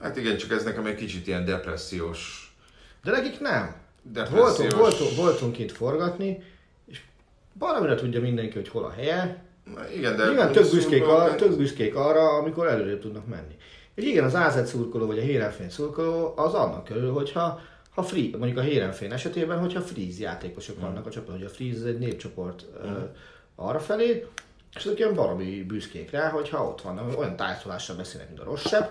[0.01, 2.53] Hát igen, csak ez nekem egy kicsit ilyen depressziós
[3.03, 3.75] De nekik nem.
[4.03, 4.73] Depressziós.
[4.73, 6.43] Voltunk, voltunk, voltunk itt forgatni,
[6.87, 7.01] és
[7.53, 9.47] valamire tudja mindenki, hogy hol a helye,
[9.97, 13.57] Igen, de igen, tök büszkék, arra, tök büszkék arra, amikor előrébb tudnak menni.
[13.95, 17.61] És igen, az AZ szurkoló vagy a Hérenfény szurkoló az annak körül, hogyha
[17.95, 21.79] ha free, mondjuk a Hérenfény esetében, hogyha freeze játékosok vannak a csapatban, hogy a freeze
[21.79, 22.91] ez egy népcsoport uh,
[23.55, 24.27] arra felé,
[24.77, 28.91] és azok ilyen valami büszkék rá, hogyha ott vannak, olyan tájszólással beszélnek, mint a rosszabb,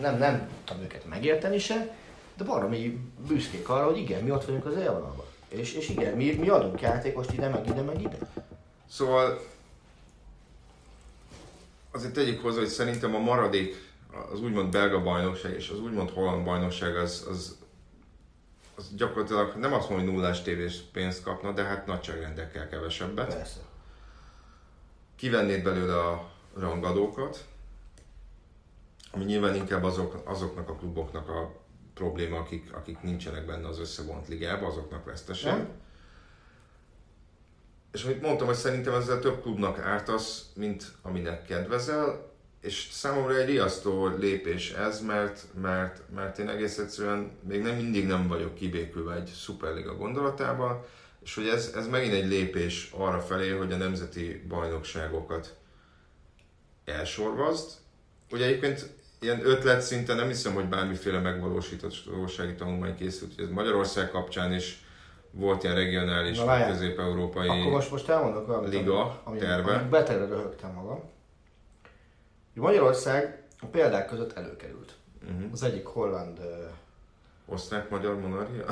[0.00, 1.96] nem, nem tudom őket megérteni se,
[2.42, 5.24] de valami büszkék arra, hogy igen, mi ott vagyunk az élvonalban.
[5.48, 8.18] És, és igen, mi, mi adunk játékost ide, meg ide, meg ide.
[8.88, 9.40] Szóval
[11.90, 13.90] azért tegyük hozzá, hogy szerintem a maradék,
[14.32, 17.56] az úgymond belga bajnokság és az úgymond holland bajnokság az, az,
[18.74, 23.34] az gyakorlatilag nem azt mondom, hogy nullás tévés pénzt kapna, de hát nagyságrendekkel kevesebbet.
[23.34, 23.60] Persze.
[25.16, 27.44] Kivennéd belőle a rangadókat,
[29.10, 31.61] ami nyilván inkább azok, azoknak a kluboknak a
[31.94, 35.50] probléma, akik, akik nincsenek benne az összevont ligában, azoknak veszteség.
[35.50, 35.68] Nem?
[37.92, 42.30] És amit mondtam, hogy szerintem ezzel több klubnak ártasz, mint aminek kedvezel,
[42.60, 48.06] és számomra egy riasztó lépés ez, mert, mert, mert én egész egyszerűen még nem mindig
[48.06, 50.84] nem vagyok kibékülve egy szuperliga gondolatában,
[51.24, 55.56] és hogy ez, ez megint egy lépés arra felé, hogy a nemzeti bajnokságokat
[56.84, 57.70] elsorvazd.
[58.30, 58.90] Ugye egyébként
[59.22, 64.84] ilyen ötlet szinten nem hiszem, hogy bármiféle megvalósítósági tanulmány készült, ez Magyarország kapcsán is
[65.30, 69.74] volt ilyen regionális, Na, közép-európai Akkor most, most elmondok valamit, Liga ami, terve.
[69.74, 71.00] ami betegre röhögtem magam.
[72.54, 74.92] Magyarország a példák között előkerült.
[75.30, 75.52] uh-huh.
[75.52, 76.64] Az egyik holland, ö,
[77.46, 78.64] osztrák-magyar monarchia.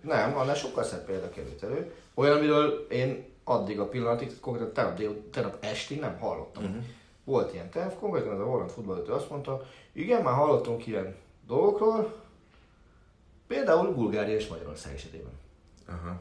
[0.00, 1.92] nem, annál sokkal szebb példa került elő.
[2.14, 6.62] Olyan, amiről én addig a pillanatig, konkrétan tegnap, dél, tegnap estig nem hallottam.
[6.62, 6.78] Mhm.
[7.24, 9.62] Volt ilyen terv, konkrétan az a holland futballőtő azt mondta,
[9.92, 11.16] igen, már hallottunk ilyen
[11.46, 12.14] dolgokról,
[13.46, 15.32] például Bulgária és Magyarország esetében.
[15.88, 16.20] Aha.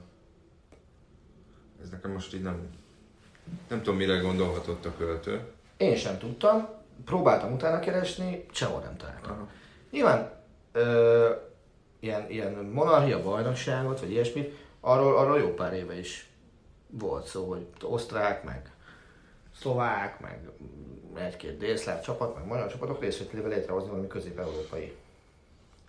[1.81, 2.69] Ez nekem most így nem...
[3.67, 5.41] Nem tudom, mire gondolhatott a költő.
[5.77, 6.67] Én sem tudtam,
[7.05, 9.31] próbáltam utána keresni, sehol nem találtam.
[9.31, 9.47] Aha.
[9.91, 10.31] Nyilván
[10.71, 11.29] ö,
[11.99, 16.29] ilyen, ilyen monarchia bajnokságot, vagy ilyesmit, arról, arról jó pár éve is
[16.87, 18.71] volt szó, hogy osztrák, meg
[19.59, 20.49] szlovák, meg
[21.15, 24.95] egy-két délszláv csapat, meg magyar csapatok részvételével létrehozni valami közép-európai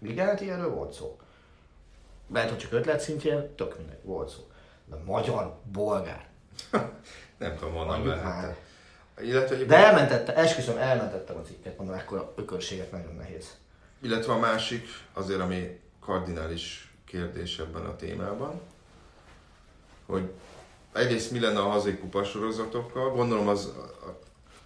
[0.00, 1.18] ligát, ilyenről volt szó.
[2.32, 4.40] Lehet, hogy csak ötlet szintjén, tök mindegy, volt szó.
[4.84, 6.28] De magyar, bolgár,
[7.38, 8.60] Nem tudom, honnan lehet.
[9.20, 13.56] Illetve, De elmentette, esküszöm, elmentettem a cikket, mondom, ekkora ökörséget nagyon nehéz.
[14.02, 18.60] illetve a másik, azért ami kardinális kérdés ebben a témában,
[20.06, 20.30] hogy
[20.92, 23.72] egyrészt mi lenne a hazai kupasorozatokkal, gondolom az,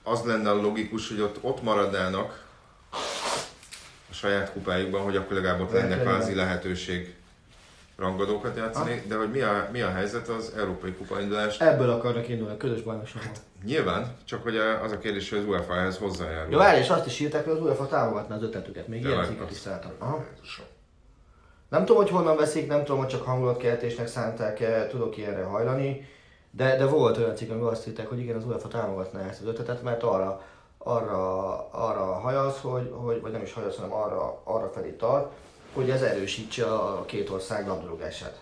[0.05, 2.45] az lenne a logikus, hogy ott, ott maradnának
[4.11, 7.15] a saját kupájukban, hogy akkor legalább ott lenne kvázi lehetőség
[7.97, 11.59] rangadókat játszani, de hogy mi a, mi a helyzet az európai kupaindulás?
[11.61, 13.33] Ebből akarnak indulni a közös bajnokságban.
[13.65, 16.53] Nyilván, csak hogy az a kérdés, hogy az UEFA ehhez hozzájárul.
[16.53, 18.89] Jó, várj, és azt is írták, hogy az UEFA támogatná az ötletüket.
[18.89, 19.63] Még De ilyen várj, cikket is.
[19.99, 20.25] Aha.
[21.69, 26.09] Nem tudom, hogy honnan veszik, nem tudom, hogy csak hangulatkeltésnek szánták-e, tudok ilyenre hajlani,
[26.57, 29.47] de, de volt olyan cikk, amiben azt írták, hogy igen, az UEFA támogatná ezt az
[29.47, 30.43] ötletet, mert arra,
[30.79, 35.33] arra, arra hajaz, hogy, hogy, vagy nem is hajaz, hanem arra, arra felé tart,
[35.73, 38.41] hogy ez erősítse a két ország labdarúgását.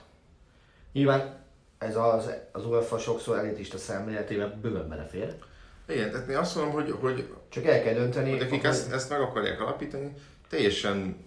[0.92, 1.44] Nyilván
[1.78, 5.34] ez az, az UEFA sokszor elitista szemléletében bőven belefér,
[5.88, 9.10] Igen, tehát én azt mondom, hogy, hogy csak el kell dönteni, hogy akik ezt, ezt
[9.10, 10.14] meg akarják alapítani,
[10.48, 11.24] teljesen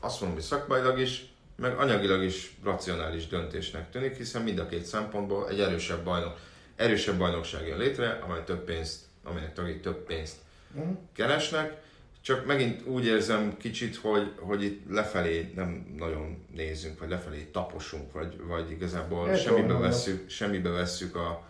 [0.00, 1.27] azt mondom, hogy szakmailag is,
[1.60, 6.36] meg anyagilag is racionális döntésnek tűnik, hiszen mind a két szempontból egy erősebb bajnok,
[6.76, 10.36] erősebb bajnokság jön létre, amely több pénzt, amelynek tagjai több pénzt
[10.74, 10.88] Mhm.
[11.12, 11.76] keresnek,
[12.20, 18.12] csak megint úgy érzem kicsit, hogy, hogy itt lefelé nem nagyon nézünk, vagy lefelé taposunk,
[18.12, 21.42] vagy, vagy igazából Értem, semmibe vesszük, semmibe vesszük a...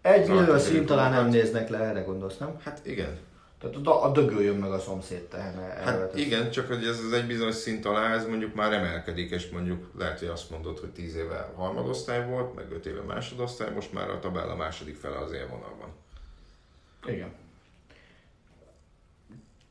[0.00, 2.56] Egy bizonyos szint talán nem néznek le, erre gondolsz, nem?
[2.64, 3.18] Hát igen,
[3.58, 5.62] Tehát a, a dögöljön meg a szomszéd tehene.
[5.62, 9.50] Hát igen, csak hogy ez az egy bizonyos szint alá, ez mondjuk már emelkedik, és
[9.50, 13.92] mondjuk lehet, hogy azt mondod, hogy 10 éve harmadosztály volt, meg 5 éve másodosztály, most
[13.92, 15.88] már a tabella második fele az élvonalban.
[17.06, 17.34] Igen.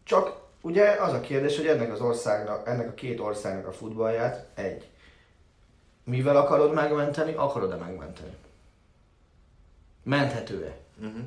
[0.03, 4.47] Csak ugye az a kérdés, hogy ennek az országnak, ennek a két országnak a futballját
[4.53, 4.89] egy.
[6.03, 8.35] Mivel akarod megmenteni, akarod-e megmenteni?
[10.03, 10.77] Menthető-e?
[10.99, 11.23] Uh-huh.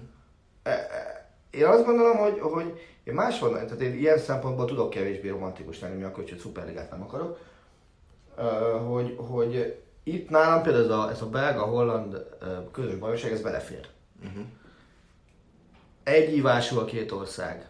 [1.50, 5.96] Én azt gondolom, hogy, hogy én máshol, tehát én ilyen szempontból tudok kevésbé romantikus lenni,
[5.96, 7.38] mi akkor, hogy szuperligát nem akarok,
[8.88, 12.26] hogy, hogy itt nálam például ez a, ez a belga-holland
[12.72, 13.88] közös bajnokság, ez belefér.
[14.24, 14.44] Uh-huh.
[16.02, 17.68] Egy ívású a két ország,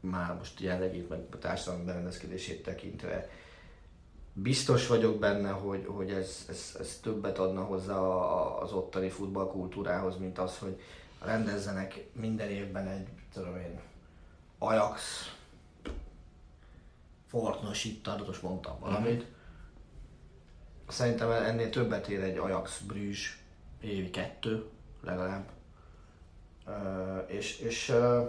[0.00, 3.28] már most jellegét, meg a társadalmi berendezkedését tekintve,
[4.32, 9.08] biztos vagyok benne, hogy, hogy ez, ez, ez többet adna hozzá a- a- az ottani
[9.08, 10.80] futballkultúrához, mint az, hogy
[11.20, 13.80] rendezzenek minden évben egy, tudom én,
[14.58, 15.30] Ajax,
[17.26, 19.26] Fortnos itt adott, most mondtam valamit.
[20.88, 23.36] Szerintem ennél többet ér egy Ajax Brüzs
[23.80, 24.64] évi kettő,
[25.04, 25.48] legalább.
[26.66, 28.22] Ö, és, és, ö,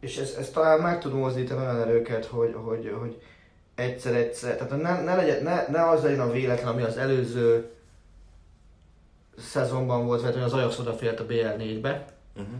[0.00, 3.22] és ez, ez talán meg tud mozdítani olyan erőket, hogy, hogy, hogy
[3.74, 7.75] egyszer-egyszer, tehát ne, ne, legyen, ne, ne az legyen a véletlen, ami az előző
[9.38, 12.04] szezonban volt, hogy az Ajax odafért a BL4-be,
[12.36, 12.54] uh-huh.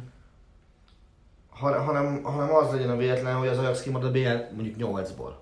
[1.49, 5.33] ha, hanem, hanem az legyen a véletlen, hogy az Ajax kimarad a BL mondjuk 8-ból.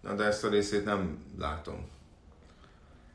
[0.00, 1.88] Na de ezt a részét nem látom.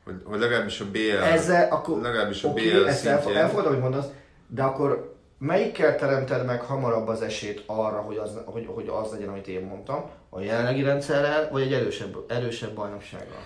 [0.04, 1.22] Hogy, hogy legalábbis a BL...
[1.22, 2.00] Ezzel akkor...
[2.00, 3.36] Legalábbis a okay, BL ezt szintjén...
[3.36, 4.06] elfogadom, hogy mondasz,
[4.46, 9.28] de akkor melyikkel teremted meg hamarabb az esélyt arra, hogy az, hogy, hogy az legyen,
[9.28, 10.10] amit én mondtam?
[10.28, 13.42] A jelenlegi rendszerrel, vagy egy erősebb, erősebb bajnoksággal?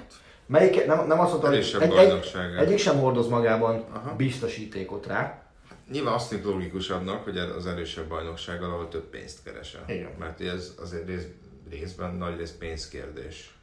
[0.46, 4.16] Melyik, nem, nem azt mondtam, hogy egy, egy, egyik sem hordoz magában Aha.
[4.16, 5.42] biztosítékot rá.
[5.90, 9.84] Nyilván azt tűnik logikusabbnak, hogy az erősebb bajnoksággal, ahol több pénzt keresel.
[9.86, 10.10] Igen.
[10.18, 11.26] Mert ez azért rész,
[11.70, 13.54] részben nagy rész pénzkérdés.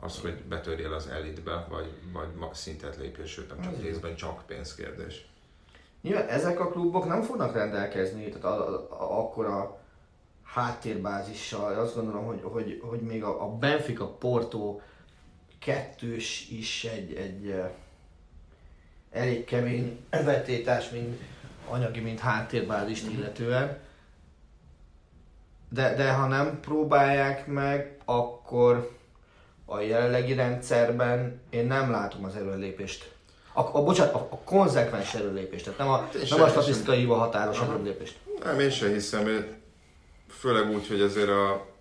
[0.00, 5.26] Az, hogy betörjél az elitbe, vagy, vagy szintet lépjél, sőt nem csak részben csak pénzkérdés.
[6.02, 9.78] Nyilván ezek a klubok nem fognak rendelkezni, tehát a, a, a, akkora
[10.44, 11.74] háttérbázissal.
[11.74, 14.80] Azt gondolom, hogy, hogy, hogy még a, a Benfica Porto
[15.64, 17.62] kettős is egy, egy
[19.10, 21.20] elég kemény vetétás, mint
[21.68, 23.18] anyagi, mint háttérbázist mhm.
[23.18, 23.78] illetően.
[25.68, 28.96] De, de ha nem próbálják meg, akkor
[29.64, 33.12] a jelenlegi rendszerben én nem látom az előlépést.
[33.52, 37.60] A, a, bocsánat, a, a konzekvens előlépést, tehát nem a, hát nem a statisztikai határos
[37.60, 38.18] előlépést.
[38.44, 39.46] Nem, én sem hiszem,
[40.28, 41.71] főleg úgy, hogy azért a,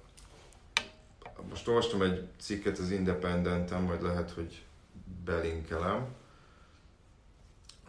[1.51, 4.61] most olvastam egy cikket az Independenten, majd lehet, hogy
[5.25, 6.05] belinkelem,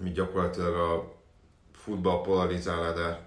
[0.00, 1.12] ami gyakorlatilag a
[1.72, 2.20] futball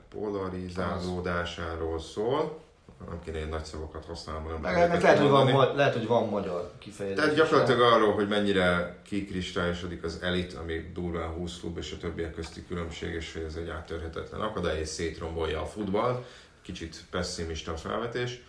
[0.10, 2.64] polarizálódásáról szól.
[3.10, 6.72] Nem kéne én nagy szavakat használni, nem lehet, lehet, hogy van, lehet, hogy van magyar
[6.80, 7.20] kifejezés.
[7.20, 12.34] Tehát gyakorlatilag arról, hogy mennyire kikristályosodik az elit, ami durván 20 klub és a többiek
[12.34, 16.26] közti különbség, és hogy ez egy áttörhetetlen akadály, és szétrombolja a futballt.
[16.62, 18.44] Kicsit pessimista felvetés.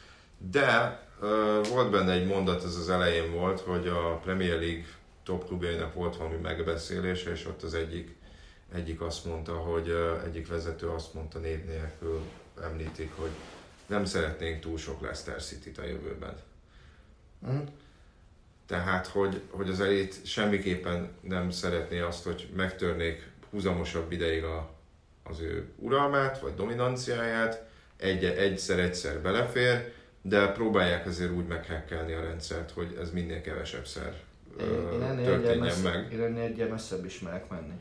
[0.51, 1.01] De
[1.69, 4.85] volt benne egy mondat, ez az elején volt, hogy a Premier League
[5.23, 8.17] top klubjainak volt valami megbeszélése, és ott az egyik,
[8.75, 9.95] egyik azt mondta, hogy
[10.25, 12.21] egyik vezető azt mondta név nélkül,
[12.63, 13.31] említik, hogy
[13.87, 16.37] nem szeretnénk túl sok Leicester City-t a jövőben.
[17.51, 17.61] Mm.
[18.67, 24.71] Tehát, hogy, hogy az elit semmiképpen nem szeretné azt, hogy megtörnék húzamosabb ideig a,
[25.23, 27.65] az ő uralmát, vagy dominanciáját,
[27.97, 29.93] egy, egyszer-egyszer belefér,
[30.29, 34.25] de próbálják azért úgy meghekkelni a rendszert, hogy ez minél kevesebb szer
[34.61, 36.13] én, én történjen meg.
[36.13, 37.81] Én ennél egyel messzebb is merek menni.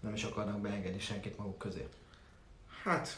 [0.00, 1.86] Nem is akarnak beengedni senkit maguk közé.
[2.82, 3.16] Hát,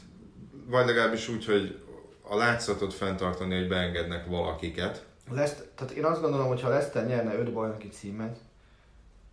[0.66, 1.82] vagy legalábbis úgy, hogy
[2.22, 5.06] a látszatot fenntartani, hogy beengednek valakiket.
[5.30, 8.38] Lesz, tehát én azt gondolom, hogy ha Leszter nyerne 5 bajnoki címet,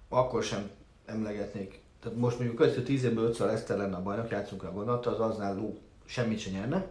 [0.10, 0.70] akkor sem
[1.06, 1.80] emlegetnék.
[2.02, 5.20] Tehát most mondjuk következő 10 évből 5 Leszter lenne a bajnok, játszunk a gondolata, az
[5.20, 6.88] aznál ló semmit se nyerne.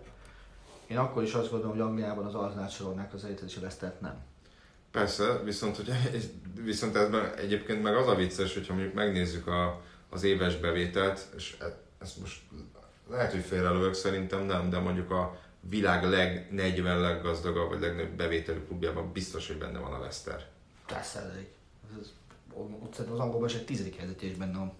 [0.87, 4.01] Én akkor is azt gondolom, hogy Angliában az Arsenal sorolnák az elitet és a Lesztert
[4.01, 4.25] nem.
[4.91, 5.91] Persze, viszont, hogy,
[6.65, 11.57] viszont ez egyébként meg az a vicces, hogyha mondjuk megnézzük a, az éves bevételt, és
[11.61, 12.43] e, ezt most
[13.11, 18.59] lehet, hogy félrelők, szerintem nem, de mondjuk a világ leg 40 leggazdagabb, vagy legnagyobb bevételű
[18.59, 20.47] klubjában biztos, hogy benne van a Leicester.
[21.03, 21.55] Százalék.
[22.55, 24.73] Ott az angolban is egy tizedik helyzetje is benne van.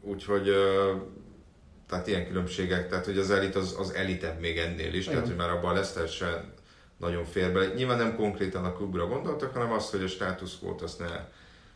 [0.00, 0.48] Úgyhogy
[1.90, 5.12] tehát ilyen különbségek, tehát hogy az elit az, az elitebb még ennél is, Igen.
[5.12, 6.44] tehát hogy már abban a Leicester se
[6.96, 7.74] nagyon fér bele.
[7.74, 11.28] Nyilván nem konkrétan a klubra gondoltak, hanem azt, hogy a status quo azt ne,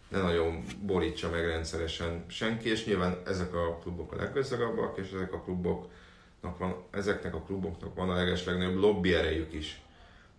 [0.09, 5.33] ne nagyon borítsa meg rendszeresen senki, és nyilván ezek a klubok a leggazdagabbak, és ezek
[5.33, 9.81] a kluboknak van, ezeknek a kluboknak van a legeslegnagyobb lobby erejük is.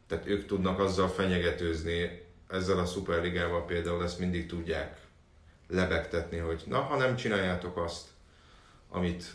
[0.07, 4.97] Tehát ők tudnak azzal fenyegetőzni, ezzel a szuperligával például ezt mindig tudják
[5.67, 8.07] lebegtetni, hogy na, ha nem csináljátok azt,
[8.89, 9.25] amit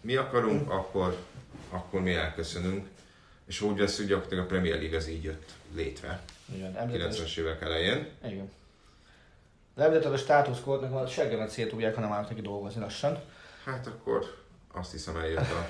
[0.00, 1.16] mi akarunk, akkor,
[1.70, 2.88] akkor mi elköszönünk.
[3.46, 6.20] És úgy veszünk, gyakorlatilag a Premier League az így jött létre.
[6.54, 8.08] Igen, 90-es évek elején.
[8.24, 8.50] Igen.
[9.74, 13.18] De említetted a status quo-nak a seggemet szétúgják, ha nem állnak neki dolgozni lassan.
[13.64, 14.36] Hát akkor
[14.72, 15.68] azt hiszem eljött a,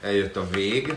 [0.00, 0.96] eljött a vég.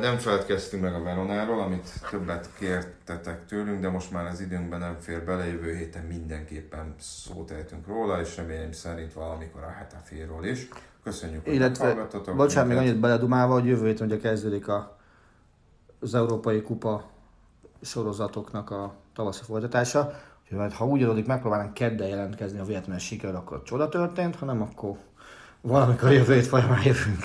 [0.00, 4.96] Nem feledkeztünk meg a Veronáról, amit többet kértetek tőlünk, de most már az időnkben nem
[5.00, 10.68] fér bele, jövő héten mindenképpen szót ejtünk róla, és reményem szerint valamikor a Hetaféról is.
[11.02, 14.96] Köszönjük, hogy Illetve, bocsánat, még annyit beledumálva, hogy jövő héten ugye kezdődik a,
[16.00, 17.10] az Európai Kupa
[17.82, 20.14] sorozatoknak a tavaszi folytatása.
[20.42, 24.96] Úgyhogy ha úgy adódik, megpróbálnánk kedden jelentkezni a vietnames siker, akkor csoda történt, hanem akkor
[25.60, 27.24] valamikor jövő hét folyamán jövünk.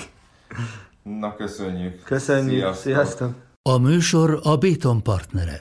[1.04, 2.04] Na köszönjük.
[2.04, 2.60] Köszönjük.
[2.60, 2.82] Sziasztok.
[2.82, 3.34] Sziasztok.
[3.62, 5.60] A műsor a Béton partnere.